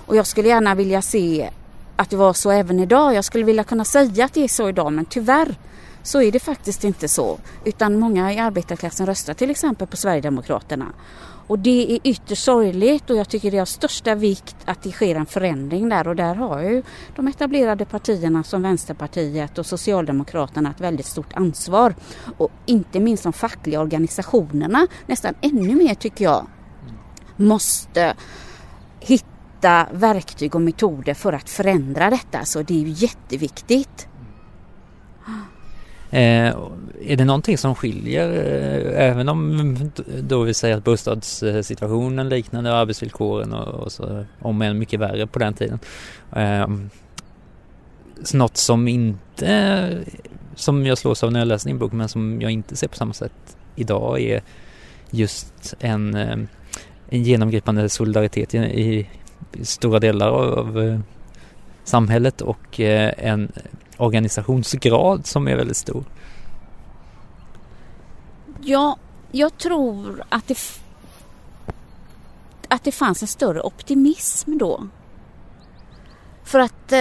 Och 0.06 0.16
jag 0.16 0.28
skulle 0.28 0.48
gärna 0.48 0.76
vilja 0.76 1.02
se 1.02 1.50
att 1.96 2.10
det 2.10 2.16
var 2.16 2.34
så 2.34 2.52
även 2.52 2.80
idag. 2.80 3.14
Jag 3.14 3.26
skulle 3.26 3.44
vilja 3.44 3.64
kunna 3.64 3.86
säga 3.86 4.26
att 4.26 4.34
det 4.34 4.44
är 4.44 4.48
så 4.48 4.70
idag 4.70 4.94
men 4.94 5.06
tyvärr 5.06 5.56
så 6.04 6.22
är 6.22 6.32
det 6.32 6.40
faktiskt 6.40 6.84
inte 6.84 7.08
så. 7.08 7.38
Utan 7.66 8.00
många 8.00 8.34
i 8.34 8.40
arbetarklassen 8.40 9.06
röstar 9.06 9.34
till 9.34 9.50
exempel 9.50 9.88
på 9.88 9.98
Sverigedemokraterna. 9.98 10.86
Och 11.48 11.60
det 11.60 11.94
är 11.94 12.00
ytterst 12.04 12.44
sorgligt 12.44 13.10
och 13.10 13.16
jag 13.16 13.30
tycker 13.30 13.52
det 13.52 13.58
är 13.58 13.62
av 13.62 13.66
största 13.66 14.16
vikt 14.16 14.56
att 14.66 14.84
det 14.84 14.92
sker 14.92 15.16
en 15.16 15.26
förändring 15.26 15.90
där 15.90 16.08
och 16.08 16.16
där 16.16 16.36
har 16.36 16.62
ju 16.62 16.84
de 17.16 17.28
etablerade 17.28 17.86
partierna 17.86 18.44
som 18.44 18.62
Vänsterpartiet 18.62 19.58
och 19.58 19.66
Socialdemokraterna 19.66 20.70
ett 20.70 20.82
väldigt 20.82 21.06
stort 21.06 21.34
ansvar. 21.34 21.96
Och 22.38 22.52
inte 22.66 23.00
minst 23.00 23.24
de 23.24 23.34
fackliga 23.34 23.82
organisationerna 23.82 24.88
nästan 25.08 25.34
ännu 25.42 25.76
mer 25.76 25.96
tycker 25.96 26.26
jag 26.26 26.48
måste 27.36 28.16
hitta 29.00 29.88
verktyg 29.92 30.56
och 30.56 30.62
metoder 30.62 31.14
för 31.14 31.34
att 31.34 31.50
förändra 31.50 32.10
detta. 32.10 32.46
Så 32.46 32.62
det 32.62 32.74
är 32.74 32.86
ju 32.86 32.90
jätteviktigt. 32.90 34.08
Eh, 36.14 36.56
är 37.02 37.16
det 37.18 37.26
någonting 37.26 37.58
som 37.58 37.76
skiljer, 37.76 38.30
eh, 38.30 39.10
även 39.10 39.30
om 39.30 39.92
då 40.22 40.42
vi 40.42 40.54
säger 40.54 40.78
att 40.78 40.84
bostadssituationen 40.84 42.30
liknande 42.30 42.74
arbetsvillkoren 42.74 43.54
och, 43.54 43.84
och 43.84 43.92
så, 43.92 44.26
om 44.40 44.62
än 44.62 44.80
mycket 44.80 45.00
värre 45.00 45.28
på 45.28 45.40
den 45.40 45.54
tiden. 45.54 45.80
Eh, 46.36 46.68
något 48.34 48.58
som 48.58 48.88
inte, 48.88 50.04
som 50.56 50.86
jag 50.86 50.98
slås 50.98 51.24
av 51.24 51.32
när 51.32 51.40
jag 51.40 51.48
läser 51.48 51.70
din 51.70 51.80
bok 51.80 51.92
men 51.92 52.10
som 52.10 52.42
jag 52.42 52.52
inte 52.52 52.76
ser 52.76 52.88
på 52.88 52.96
samma 52.96 53.14
sätt 53.14 53.58
idag 53.76 54.22
är 54.22 54.42
just 55.10 55.76
en, 55.80 56.16
eh, 56.16 56.38
en 57.14 57.24
genomgripande 57.24 57.90
solidaritet 57.90 58.54
i, 58.56 59.08
i 59.54 59.66
stora 59.66 60.00
delar 60.00 60.28
av 60.30 60.80
eh, 60.82 61.00
samhället 61.84 62.42
och 62.42 62.80
eh, 62.80 63.14
en 63.18 63.52
organisationsgrad 63.98 65.26
som 65.26 65.48
är 65.48 65.56
väldigt 65.56 65.78
stor? 65.78 66.04
Ja, 68.62 68.98
jag 69.32 69.58
tror 69.58 70.24
att 70.30 70.48
det, 70.48 70.58
att 72.68 72.84
det 72.84 72.92
fanns 72.92 73.22
en 73.22 73.28
större 73.28 73.62
optimism 73.62 74.58
då. 74.58 74.88
För 76.44 76.60
att 76.60 76.92
eh, 76.92 77.00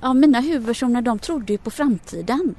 ja, 0.00 0.14
mina 0.14 0.40
huvudpersoner 0.40 1.02
de 1.02 1.18
trodde 1.18 1.52
ju 1.52 1.58
på 1.58 1.70
framtiden. 1.70 2.54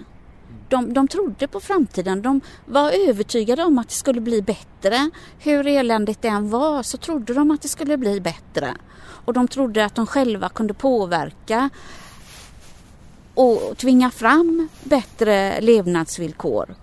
De, 0.71 0.93
de 0.93 1.07
trodde 1.07 1.47
på 1.47 1.59
framtiden. 1.59 2.21
De 2.21 2.41
var 2.65 3.09
övertygade 3.09 3.63
om 3.63 3.79
att 3.79 3.89
det 3.89 3.95
skulle 3.95 4.21
bli 4.21 4.41
bättre. 4.41 5.09
Hur 5.39 5.67
eländigt 5.67 6.21
det 6.21 6.27
än 6.27 6.49
var 6.49 6.83
så 6.83 6.97
trodde 6.97 7.33
de 7.33 7.51
att 7.51 7.61
det 7.61 7.67
skulle 7.67 7.97
bli 7.97 8.21
bättre. 8.21 8.75
Och 9.25 9.33
de 9.33 9.47
trodde 9.47 9.85
att 9.85 9.95
de 9.95 10.07
själva 10.07 10.49
kunde 10.49 10.73
påverka 10.73 11.69
och 13.33 13.77
tvinga 13.77 14.11
fram 14.11 14.69
bättre 14.83 15.61
levnadsvillkor. 15.61 16.75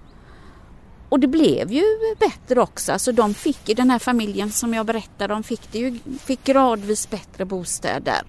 Och 1.09 1.21
det 1.21 1.27
blev 1.27 1.73
ju 1.73 1.85
bättre 2.19 2.61
också. 2.61 2.93
Alltså 2.93 3.13
de 3.13 3.35
fick, 3.35 3.77
den 3.77 3.91
här 3.91 3.99
familjen 3.99 4.53
som 4.53 4.75
jag 4.75 4.87
berättade 4.87 5.35
om 5.35 5.43
fick, 5.43 5.73
det 5.73 5.79
ju, 5.79 5.99
fick 6.19 6.45
gradvis 6.45 7.11
bättre 7.11 7.45
bostäder. 7.45 8.23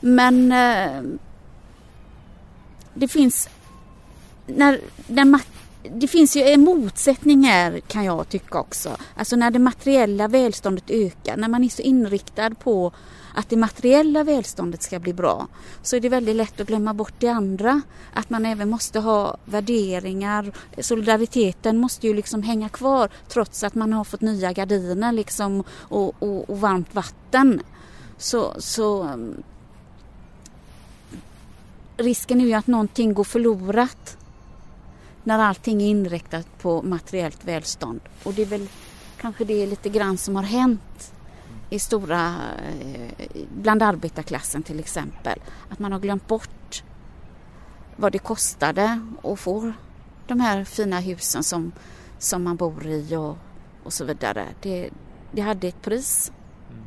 Men 0.00 0.52
eh, 0.52 1.02
det 2.94 3.08
finns 3.08 3.48
när, 4.56 4.80
när 5.06 5.40
det 5.90 6.08
finns 6.08 6.36
ju 6.36 6.42
en 6.42 6.60
motsättning 6.60 7.44
här 7.44 7.80
kan 7.80 8.04
jag 8.04 8.28
tycka 8.28 8.60
också. 8.60 8.96
Alltså 9.16 9.36
när 9.36 9.50
det 9.50 9.58
materiella 9.58 10.28
välståndet 10.28 10.90
ökar, 10.90 11.36
när 11.36 11.48
man 11.48 11.64
är 11.64 11.68
så 11.68 11.82
inriktad 11.82 12.54
på 12.54 12.92
att 13.34 13.48
det 13.48 13.56
materiella 13.56 14.24
välståndet 14.24 14.82
ska 14.82 14.98
bli 14.98 15.12
bra 15.12 15.48
så 15.82 15.96
är 15.96 16.00
det 16.00 16.08
väldigt 16.08 16.36
lätt 16.36 16.60
att 16.60 16.66
glömma 16.66 16.94
bort 16.94 17.14
det 17.18 17.28
andra. 17.28 17.82
Att 18.14 18.30
man 18.30 18.46
även 18.46 18.70
måste 18.70 19.00
ha 19.00 19.36
värderingar. 19.44 20.52
Solidariteten 20.78 21.78
måste 21.78 22.06
ju 22.06 22.14
liksom 22.14 22.42
hänga 22.42 22.68
kvar 22.68 23.10
trots 23.28 23.64
att 23.64 23.74
man 23.74 23.92
har 23.92 24.04
fått 24.04 24.20
nya 24.20 24.52
gardiner 24.52 25.12
liksom 25.12 25.64
och, 25.70 26.22
och, 26.22 26.50
och 26.50 26.60
varmt 26.60 26.94
vatten. 26.94 27.62
Så, 28.18 28.54
så 28.58 29.02
mm, 29.02 29.42
risken 31.96 32.40
är 32.40 32.44
ju 32.44 32.54
att 32.54 32.66
någonting 32.66 33.14
går 33.14 33.24
förlorat 33.24 34.16
när 35.24 35.38
allting 35.38 35.82
är 35.82 35.86
inriktat 35.86 36.58
på 36.58 36.82
materiellt 36.82 37.44
välstånd. 37.44 38.00
Och 38.22 38.34
det 38.34 38.42
är 38.42 38.46
väl 38.46 38.68
kanske 39.20 39.44
det 39.44 39.62
är 39.62 39.66
lite 39.66 39.88
grann 39.88 40.16
som 40.16 40.36
har 40.36 40.42
hänt 40.42 41.12
i 41.70 41.78
stora, 41.78 42.34
eh, 42.80 43.26
bland 43.62 43.82
arbetarklassen 43.82 44.62
till 44.62 44.80
exempel. 44.80 45.38
Att 45.68 45.78
man 45.78 45.92
har 45.92 46.00
glömt 46.00 46.28
bort 46.28 46.82
vad 47.96 48.12
det 48.12 48.18
kostade 48.18 49.00
att 49.22 49.40
få 49.40 49.72
de 50.26 50.40
här 50.40 50.64
fina 50.64 51.00
husen 51.00 51.42
som, 51.42 51.72
som 52.18 52.42
man 52.42 52.56
bor 52.56 52.86
i 52.86 53.16
och, 53.16 53.38
och 53.82 53.92
så 53.92 54.04
vidare. 54.04 54.44
Det, 54.62 54.90
det 55.32 55.40
hade 55.40 55.68
ett 55.68 55.82
pris. 55.82 56.32
Mm. 56.70 56.84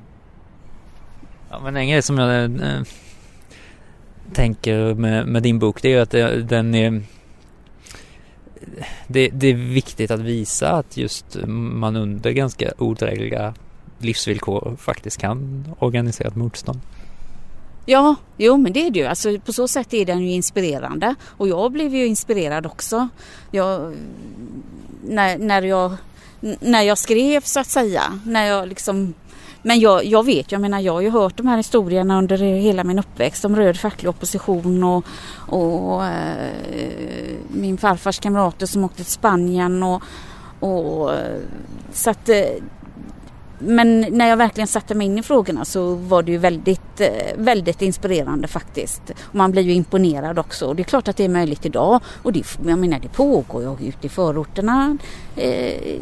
Ja, 1.50 1.60
men 1.60 1.76
en 1.76 1.90
grej 1.90 2.02
som 2.02 2.18
jag 2.18 2.44
äh, 2.44 2.82
tänker 4.34 4.94
med, 4.94 5.28
med, 5.28 5.44
din 5.44 5.60
bok 5.60 5.82
det 5.82 5.94
är 5.94 6.02
att 6.02 6.14
eh, 6.14 6.28
den 6.28 6.76
är 6.76 7.04
det, 9.08 9.30
det, 9.30 9.48
är 9.48 9.54
viktigt 9.54 10.12
att 10.12 10.20
visa 10.20 10.72
att 10.72 10.98
just 10.98 11.38
man 11.48 11.96
under 11.96 12.32
ganska 12.32 12.72
odrägliga 12.78 13.54
livsvillkor 14.00 14.76
faktiskt 14.80 15.18
kan 15.18 15.66
organisera 15.80 16.28
ett 16.28 16.36
motstånd. 16.36 16.80
Ja, 17.86 18.16
jo 18.38 18.58
men 18.58 18.74
det 18.74 18.88
är 18.88 18.92
det 18.92 19.00
ju. 19.00 19.06
Alltså, 19.06 19.40
på 19.40 19.54
så 19.54 19.68
sätt 19.68 19.94
är 19.94 20.06
den 20.06 20.20
ju 20.20 20.32
inspirerande 20.32 21.16
och 21.24 21.48
jag 21.48 21.72
blev 21.72 21.96
ju 21.96 22.06
inspirerad 22.06 22.66
också. 22.66 23.10
Jag, 23.52 23.94
när, 25.04 25.38
när, 25.38 25.62
jag, 25.62 25.96
när 26.60 26.82
jag 26.82 26.98
skrev 26.98 27.42
så 27.42 27.60
att 27.60 27.68
säga, 27.68 28.20
när 28.26 28.46
jag 28.46 28.68
liksom 28.68 29.14
men 29.66 29.80
jag, 29.80 30.06
jag 30.06 30.26
vet, 30.26 30.52
jag 30.52 30.62
menar 30.62 30.80
jag 30.80 30.94
har 30.94 31.02
ju 31.02 31.10
hört 31.10 31.38
de 31.38 31.48
här 31.48 31.58
historierna 31.58 32.18
under 32.18 32.38
hela 32.38 32.84
min 32.84 33.00
uppväxt 33.00 33.46
om 33.46 33.56
röd 33.56 33.80
facklig 33.80 34.10
opposition 34.10 34.84
och, 34.84 35.06
och 35.48 36.06
eh, 36.06 36.52
min 37.48 37.78
farfars 37.78 38.20
kamrater 38.20 38.66
som 38.66 38.84
åkte 38.84 39.04
till 39.04 39.12
Spanien 39.12 39.84
och, 39.84 40.04
och 40.60 41.14
eh, 41.14 41.40
så 41.92 42.10
att 42.10 42.30
eh, 42.30 42.46
men 43.66 44.02
när 44.02 44.30
jag 44.30 44.38
verkligen 44.38 44.68
satte 44.68 44.96
mig 44.96 45.08
in 45.08 45.18
i 45.18 45.24
frågorna 45.24 45.66
så 45.66 45.96
var 45.96 46.24
det 46.24 46.32
ju 46.32 46.38
väldigt, 46.38 47.02
eh, 47.02 47.10
väldigt 47.38 47.82
inspirerande 47.82 48.48
faktiskt. 48.48 49.02
Och 49.22 49.36
man 49.36 49.52
blir 49.52 49.62
ju 49.62 49.74
imponerad 49.74 50.40
också. 50.40 50.66
Och 50.66 50.76
det 50.76 50.82
är 50.82 50.84
klart 50.84 51.08
att 51.08 51.18
det 51.18 51.26
är 51.26 51.30
möjligt 51.30 51.66
idag. 51.66 52.02
Och 52.24 52.34
det, 52.34 52.58
jag 52.68 52.80
menar 52.80 53.00
det 53.00 53.10
pågår 53.10 53.78
ju 53.82 53.90
ute 53.90 54.08
i 54.08 54.10
förorterna. 54.10 54.98
Eh, 55.36 56.00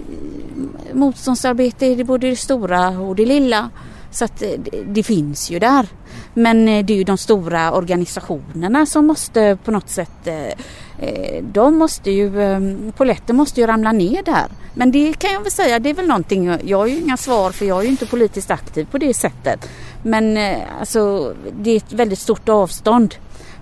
motståndsarbete 0.93 1.85
i 1.85 2.03
både 2.03 2.29
det 2.29 2.35
stora 2.35 2.89
och 2.89 3.15
det 3.15 3.25
lilla. 3.25 3.69
Så 4.11 4.25
att 4.25 4.41
eh, 4.41 4.49
det, 4.57 4.83
det 4.87 5.03
finns 5.03 5.51
ju 5.51 5.59
där. 5.59 5.87
Men 6.33 6.67
eh, 6.67 6.85
det 6.85 6.93
är 6.93 6.97
ju 6.97 7.03
de 7.03 7.17
stora 7.17 7.71
organisationerna 7.71 8.85
som 8.85 9.07
måste 9.07 9.57
på 9.63 9.71
något 9.71 9.89
sätt 9.89 10.09
Eh, 10.25 10.53
Eh, 10.99 11.43
de 11.43 11.77
måste 11.77 12.11
ju, 12.11 12.41
ehm, 12.41 12.93
måste 13.27 13.61
ju 13.61 13.67
ramla 13.67 13.91
ner 13.91 14.23
där. 14.23 14.45
Men 14.73 14.91
det 14.91 15.13
kan 15.13 15.31
jag 15.31 15.41
väl 15.41 15.51
säga, 15.51 15.79
det 15.79 15.89
är 15.89 15.93
väl 15.93 16.07
någonting, 16.07 16.57
jag 16.63 16.77
har 16.77 16.87
ju 16.87 16.99
inga 16.99 17.17
svar 17.17 17.51
för 17.51 17.65
jag 17.65 17.79
är 17.79 17.83
ju 17.83 17.89
inte 17.89 18.05
politiskt 18.05 18.51
aktiv 18.51 18.87
på 18.91 18.97
det 18.97 19.13
sättet. 19.13 19.69
Men 20.03 20.37
eh, 20.37 20.57
alltså, 20.79 21.33
det 21.59 21.71
är 21.71 21.77
ett 21.77 21.93
väldigt 21.93 22.19
stort 22.19 22.49
avstånd 22.49 23.15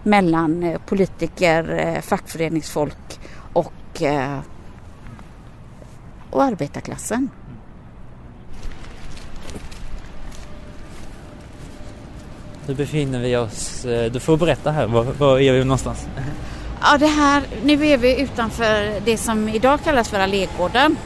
mellan 0.03 0.63
eh, 0.63 0.79
politiker, 0.85 2.01
fackföreningsfolk 2.01 3.19
och, 3.53 4.01
och 6.29 6.43
arbetarklassen. 6.43 7.29
Nu 12.67 12.73
befinner 12.73 13.19
vi 13.19 13.35
oss, 13.37 13.85
du 14.11 14.19
får 14.19 14.37
berätta 14.37 14.71
här, 14.71 14.87
var, 14.87 15.03
var 15.03 15.39
är 15.39 15.53
vi 15.53 15.63
någonstans? 15.63 16.07
Ja, 16.83 16.97
det 16.97 17.07
här, 17.07 17.43
nu 17.63 17.87
är 17.87 17.97
vi 17.97 18.21
utanför 18.21 19.01
det 19.05 19.17
som 19.17 19.49
idag 19.49 19.79
kallas 19.83 20.09
för 20.09 20.19
Allégården. 20.19 20.97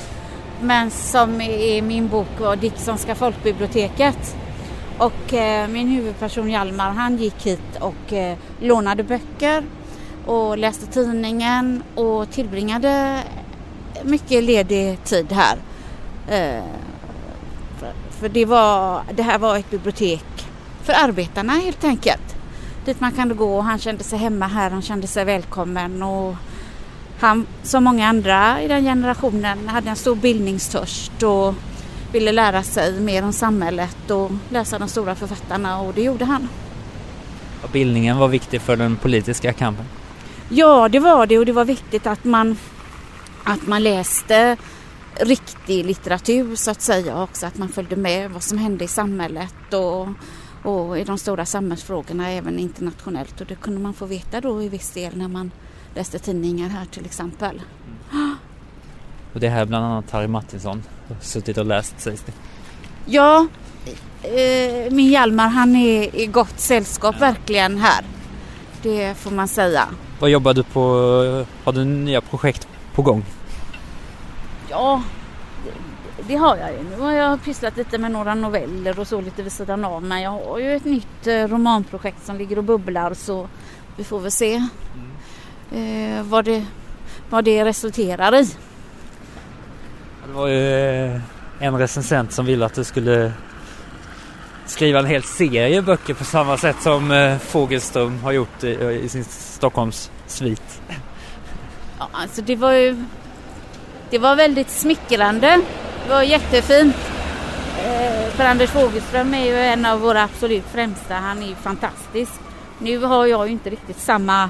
Men 0.61 0.91
som 0.91 1.41
i 1.41 1.81
min 1.81 2.07
bok 2.07 2.39
var 2.39 2.55
Dicksonska 2.55 3.15
folkbiblioteket. 3.15 4.35
Och 4.97 5.33
eh, 5.33 5.67
min 5.67 5.87
huvudperson 5.87 6.49
Hjalmar 6.49 6.89
han 6.89 7.17
gick 7.17 7.45
hit 7.45 7.77
och 7.79 8.13
eh, 8.13 8.37
lånade 8.59 9.03
böcker 9.03 9.63
och 10.25 10.57
läste 10.57 10.85
tidningen 10.85 11.83
och 11.95 12.31
tillbringade 12.31 13.19
mycket 14.03 14.43
ledig 14.43 15.03
tid 15.03 15.31
här. 15.31 15.57
Eh, 16.27 16.63
för, 17.79 17.91
för 18.19 18.29
det, 18.29 18.45
var, 18.45 19.01
det 19.11 19.23
här 19.23 19.37
var 19.37 19.57
ett 19.57 19.69
bibliotek 19.69 20.47
för 20.83 20.93
arbetarna 20.93 21.53
helt 21.53 21.83
enkelt. 21.83 22.34
Dit 22.85 23.01
man 23.01 23.11
kunde 23.11 23.35
gå. 23.35 23.57
Och 23.57 23.63
han 23.63 23.79
kände 23.79 24.03
sig 24.03 24.19
hemma 24.19 24.47
här, 24.47 24.69
han 24.69 24.81
kände 24.81 25.07
sig 25.07 25.25
välkommen. 25.25 26.03
Och 26.03 26.35
han 27.19 27.47
som 27.63 27.83
många 27.83 28.07
andra 28.07 28.61
i 28.61 28.67
den 28.67 28.83
generationen 28.83 29.67
hade 29.67 29.89
en 29.89 29.95
stor 29.95 30.15
bildningstörst 30.15 31.23
och 31.23 31.53
ville 32.11 32.31
lära 32.31 32.63
sig 32.63 32.99
mer 32.99 33.23
om 33.23 33.33
samhället 33.33 34.11
och 34.11 34.31
läsa 34.49 34.79
de 34.79 34.87
stora 34.89 35.15
författarna. 35.15 35.81
Och 35.81 35.93
det 35.93 36.01
gjorde 36.01 36.25
han. 36.25 36.47
bildningen 37.71 38.17
var 38.17 38.27
viktig 38.27 38.61
för 38.61 38.75
den 38.77 38.95
politiska 38.95 39.53
kampen? 39.53 39.85
Ja, 40.49 40.89
det 40.89 40.99
var 40.99 41.25
det. 41.25 41.37
Och 41.39 41.45
det 41.45 41.51
var 41.51 41.65
viktigt 41.65 42.07
att 42.07 42.23
man, 42.23 42.57
att 43.43 43.67
man 43.67 43.83
läste 43.83 44.57
riktig 45.19 45.85
litteratur 45.85 46.55
så 46.55 46.71
att 46.71 46.81
säga. 46.81 47.23
Också, 47.23 47.45
att 47.45 47.57
man 47.57 47.69
följde 47.69 47.95
med 47.95 48.31
vad 48.31 48.43
som 48.43 48.57
hände 48.57 48.85
i 48.85 48.87
samhället. 48.87 49.73
Och, 49.73 50.07
och 50.65 50.99
i 50.99 51.03
de 51.03 51.17
stora 51.17 51.45
samhällsfrågorna 51.45 52.29
även 52.31 52.59
internationellt 52.59 53.41
och 53.41 53.47
det 53.47 53.55
kunde 53.55 53.79
man 53.79 53.93
få 53.93 54.05
veta 54.05 54.41
då 54.41 54.63
i 54.63 54.69
viss 54.69 54.91
del 54.91 55.17
när 55.17 55.27
man 55.27 55.51
läste 55.95 56.19
tidningar 56.19 56.69
här 56.69 56.85
till 56.85 57.05
exempel. 57.05 57.61
Mm. 58.11 58.35
Och 59.33 59.39
det 59.41 59.49
här 59.49 59.65
bland 59.65 59.85
annat 59.85 60.11
Harry 60.11 60.27
Martinsson 60.27 60.83
suttit 61.21 61.57
och 61.57 61.65
läst 61.65 61.99
sägs 61.99 62.23
det. 62.25 62.31
Ja, 63.05 63.47
eh, 64.23 64.93
min 64.93 65.11
Hjalmar 65.11 65.47
han 65.47 65.75
är 65.75 66.15
i 66.15 66.25
gott 66.25 66.59
sällskap 66.59 67.15
ja. 67.19 67.25
verkligen 67.25 67.77
här. 67.77 68.05
Det 68.81 69.17
får 69.17 69.31
man 69.31 69.47
säga. 69.47 69.87
Vad 70.19 70.29
jobbar 70.29 70.53
du 70.53 70.63
på? 70.63 70.81
Har 71.63 71.73
du 71.73 71.85
nya 71.85 72.21
projekt 72.21 72.67
på 72.93 73.01
gång? 73.01 73.25
Ja, 74.69 75.03
det, 76.27 76.35
har 76.35 76.57
jag 76.57 76.71
ju. 76.71 76.83
Nu 76.83 76.99
har 76.99 77.11
jag 77.11 77.43
pysslat 77.43 77.77
lite 77.77 77.97
med 77.97 78.11
några 78.11 78.35
noveller 78.35 78.99
och 78.99 79.07
så 79.07 79.21
lite 79.21 79.43
vid 79.43 79.51
sidan 79.51 79.85
av. 79.85 80.03
Men 80.03 80.21
jag 80.21 80.31
har 80.31 80.59
ju 80.59 80.75
ett 80.75 80.85
nytt 80.85 81.27
eh, 81.27 81.47
romanprojekt 81.47 82.25
som 82.25 82.37
ligger 82.37 82.57
och 82.57 82.63
bubblar 82.63 83.13
så 83.13 83.47
vi 83.97 84.03
får 84.03 84.19
väl 84.19 84.31
se 84.31 84.67
mm. 85.71 86.17
eh, 86.17 86.23
vad, 86.23 86.45
det, 86.45 86.65
vad 87.29 87.45
det 87.45 87.65
resulterar 87.65 88.35
i. 88.35 88.43
Det 90.27 90.33
var 90.33 90.47
ju 90.47 90.73
eh, 91.05 91.21
en 91.59 91.77
recensent 91.77 92.31
som 92.31 92.45
ville 92.45 92.65
att 92.65 92.73
du 92.73 92.83
skulle 92.83 93.31
skriva 94.65 94.99
en 94.99 95.05
hel 95.05 95.23
serie 95.23 95.81
böcker 95.81 96.13
på 96.13 96.23
samma 96.23 96.57
sätt 96.57 96.77
som 96.81 97.37
Fogelström 97.41 98.19
har 98.19 98.31
gjort 98.31 98.63
i 98.63 99.09
sin 99.09 99.23
Stockholms 99.25 100.11
svit. 100.27 100.81
Ja, 101.99 102.09
alltså 102.11 102.41
det 102.41 102.55
var 102.55 102.71
ju 102.71 103.05
det 104.09 104.19
var 104.19 104.35
väldigt 104.35 104.69
smickrande. 104.69 105.61
Det 106.05 106.11
var 106.11 106.23
jättefint. 106.23 106.95
Eh, 107.85 108.29
för 108.29 108.45
Anders 108.45 108.69
Fogelström 108.69 109.33
är 109.33 109.45
ju 109.45 109.57
en 109.59 109.85
av 109.85 109.99
våra 109.99 110.23
absolut 110.23 110.65
främsta. 110.65 111.13
Han 111.13 111.43
är 111.43 111.47
ju 111.47 111.55
fantastisk. 111.55 112.31
Nu 112.79 112.97
har 112.97 113.25
jag 113.25 113.47
ju 113.47 113.51
inte 113.51 113.69
riktigt 113.69 113.99
samma 113.99 114.49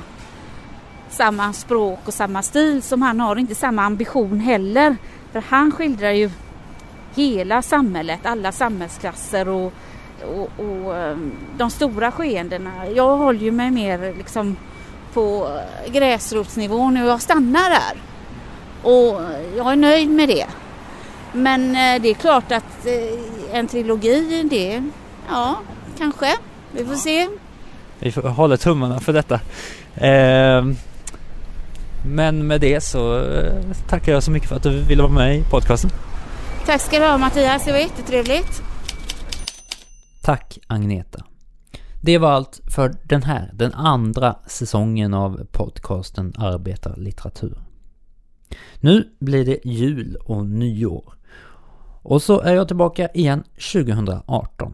samma 1.09 1.53
språk 1.53 1.99
och 2.05 2.13
samma 2.13 2.41
stil 2.41 2.81
som 2.81 3.01
han 3.01 3.19
har, 3.19 3.35
inte 3.35 3.55
samma 3.55 3.83
ambition 3.83 4.39
heller. 4.39 4.95
För 5.31 5.43
han 5.47 5.71
skildrar 5.71 6.11
ju 6.11 6.29
hela 7.15 7.61
samhället, 7.61 8.19
alla 8.23 8.51
samhällsklasser 8.51 9.47
och, 9.47 9.73
och, 10.35 10.65
och 10.65 10.97
eh, 10.97 11.17
de 11.57 11.69
stora 11.69 12.11
skeendena. 12.11 12.89
Jag 12.95 13.17
håller 13.17 13.39
ju 13.39 13.51
mig 13.51 13.71
mer 13.71 14.13
liksom 14.17 14.57
på 15.13 15.57
gräsrotsnivån 15.87 16.97
och 16.97 17.07
jag 17.07 17.21
stannar 17.21 17.69
där. 17.69 18.01
Och 18.83 19.21
jag 19.57 19.71
är 19.71 19.75
nöjd 19.75 20.09
med 20.09 20.29
det. 20.29 20.45
Men 21.35 21.69
eh, 21.69 22.01
det 22.01 22.09
är 22.09 22.13
klart 22.13 22.51
att 22.51 22.85
eh, 22.85 23.57
en 23.57 23.67
trilogi, 23.67 24.47
det, 24.49 24.83
ja, 25.29 25.61
kanske. 25.97 26.35
Vi 26.71 26.85
får 26.85 26.95
se. 26.95 27.27
Vi 27.99 28.11
får 28.11 28.21
hålla 28.21 28.57
tummarna 28.57 28.99
för 28.99 29.13
detta. 29.13 29.35
Eh, 29.95 30.65
men 32.05 32.47
med 32.47 32.61
det 32.61 32.83
så 32.83 33.25
tackar 33.87 34.11
jag 34.11 34.23
så 34.23 34.31
mycket 34.31 34.49
för 34.49 34.55
att 34.55 34.63
du 34.63 34.81
ville 34.81 35.01
vara 35.01 35.13
med 35.13 35.37
i 35.37 35.43
podcasten. 35.51 35.89
Tack 36.65 36.81
ska 36.81 36.99
du 36.99 37.05
ha 37.05 37.17
Mattias, 37.17 37.65
det 37.65 37.71
var 37.71 37.79
jättetrevligt. 37.79 38.61
Tack 40.21 40.59
Agneta. 40.67 41.23
Det 42.01 42.17
var 42.17 42.31
allt 42.31 42.61
för 42.67 42.95
den 43.03 43.23
här, 43.23 43.51
den 43.53 43.73
andra 43.73 44.35
säsongen 44.47 45.13
av 45.13 45.47
podcasten 45.51 46.33
Arbetarlitteratur. 46.37 47.57
Nu 48.79 49.09
blir 49.19 49.45
det 49.45 49.59
jul 49.65 50.15
och 50.15 50.45
nyår. 50.45 51.13
Och 52.05 52.21
så 52.21 52.41
är 52.41 52.53
jag 52.53 52.67
tillbaka 52.67 53.09
igen 53.13 53.43
2018. 53.73 54.73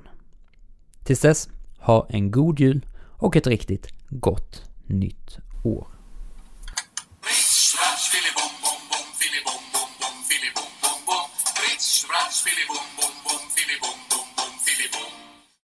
Tills 1.04 1.22
dess, 1.22 1.50
ha 1.80 2.08
en 2.10 2.32
god 2.32 2.60
jul 2.60 2.86
och 2.96 3.36
ett 3.36 3.48
riktigt 3.48 3.88
gott 4.10 4.64
nytt 4.86 5.38
år. 5.64 5.88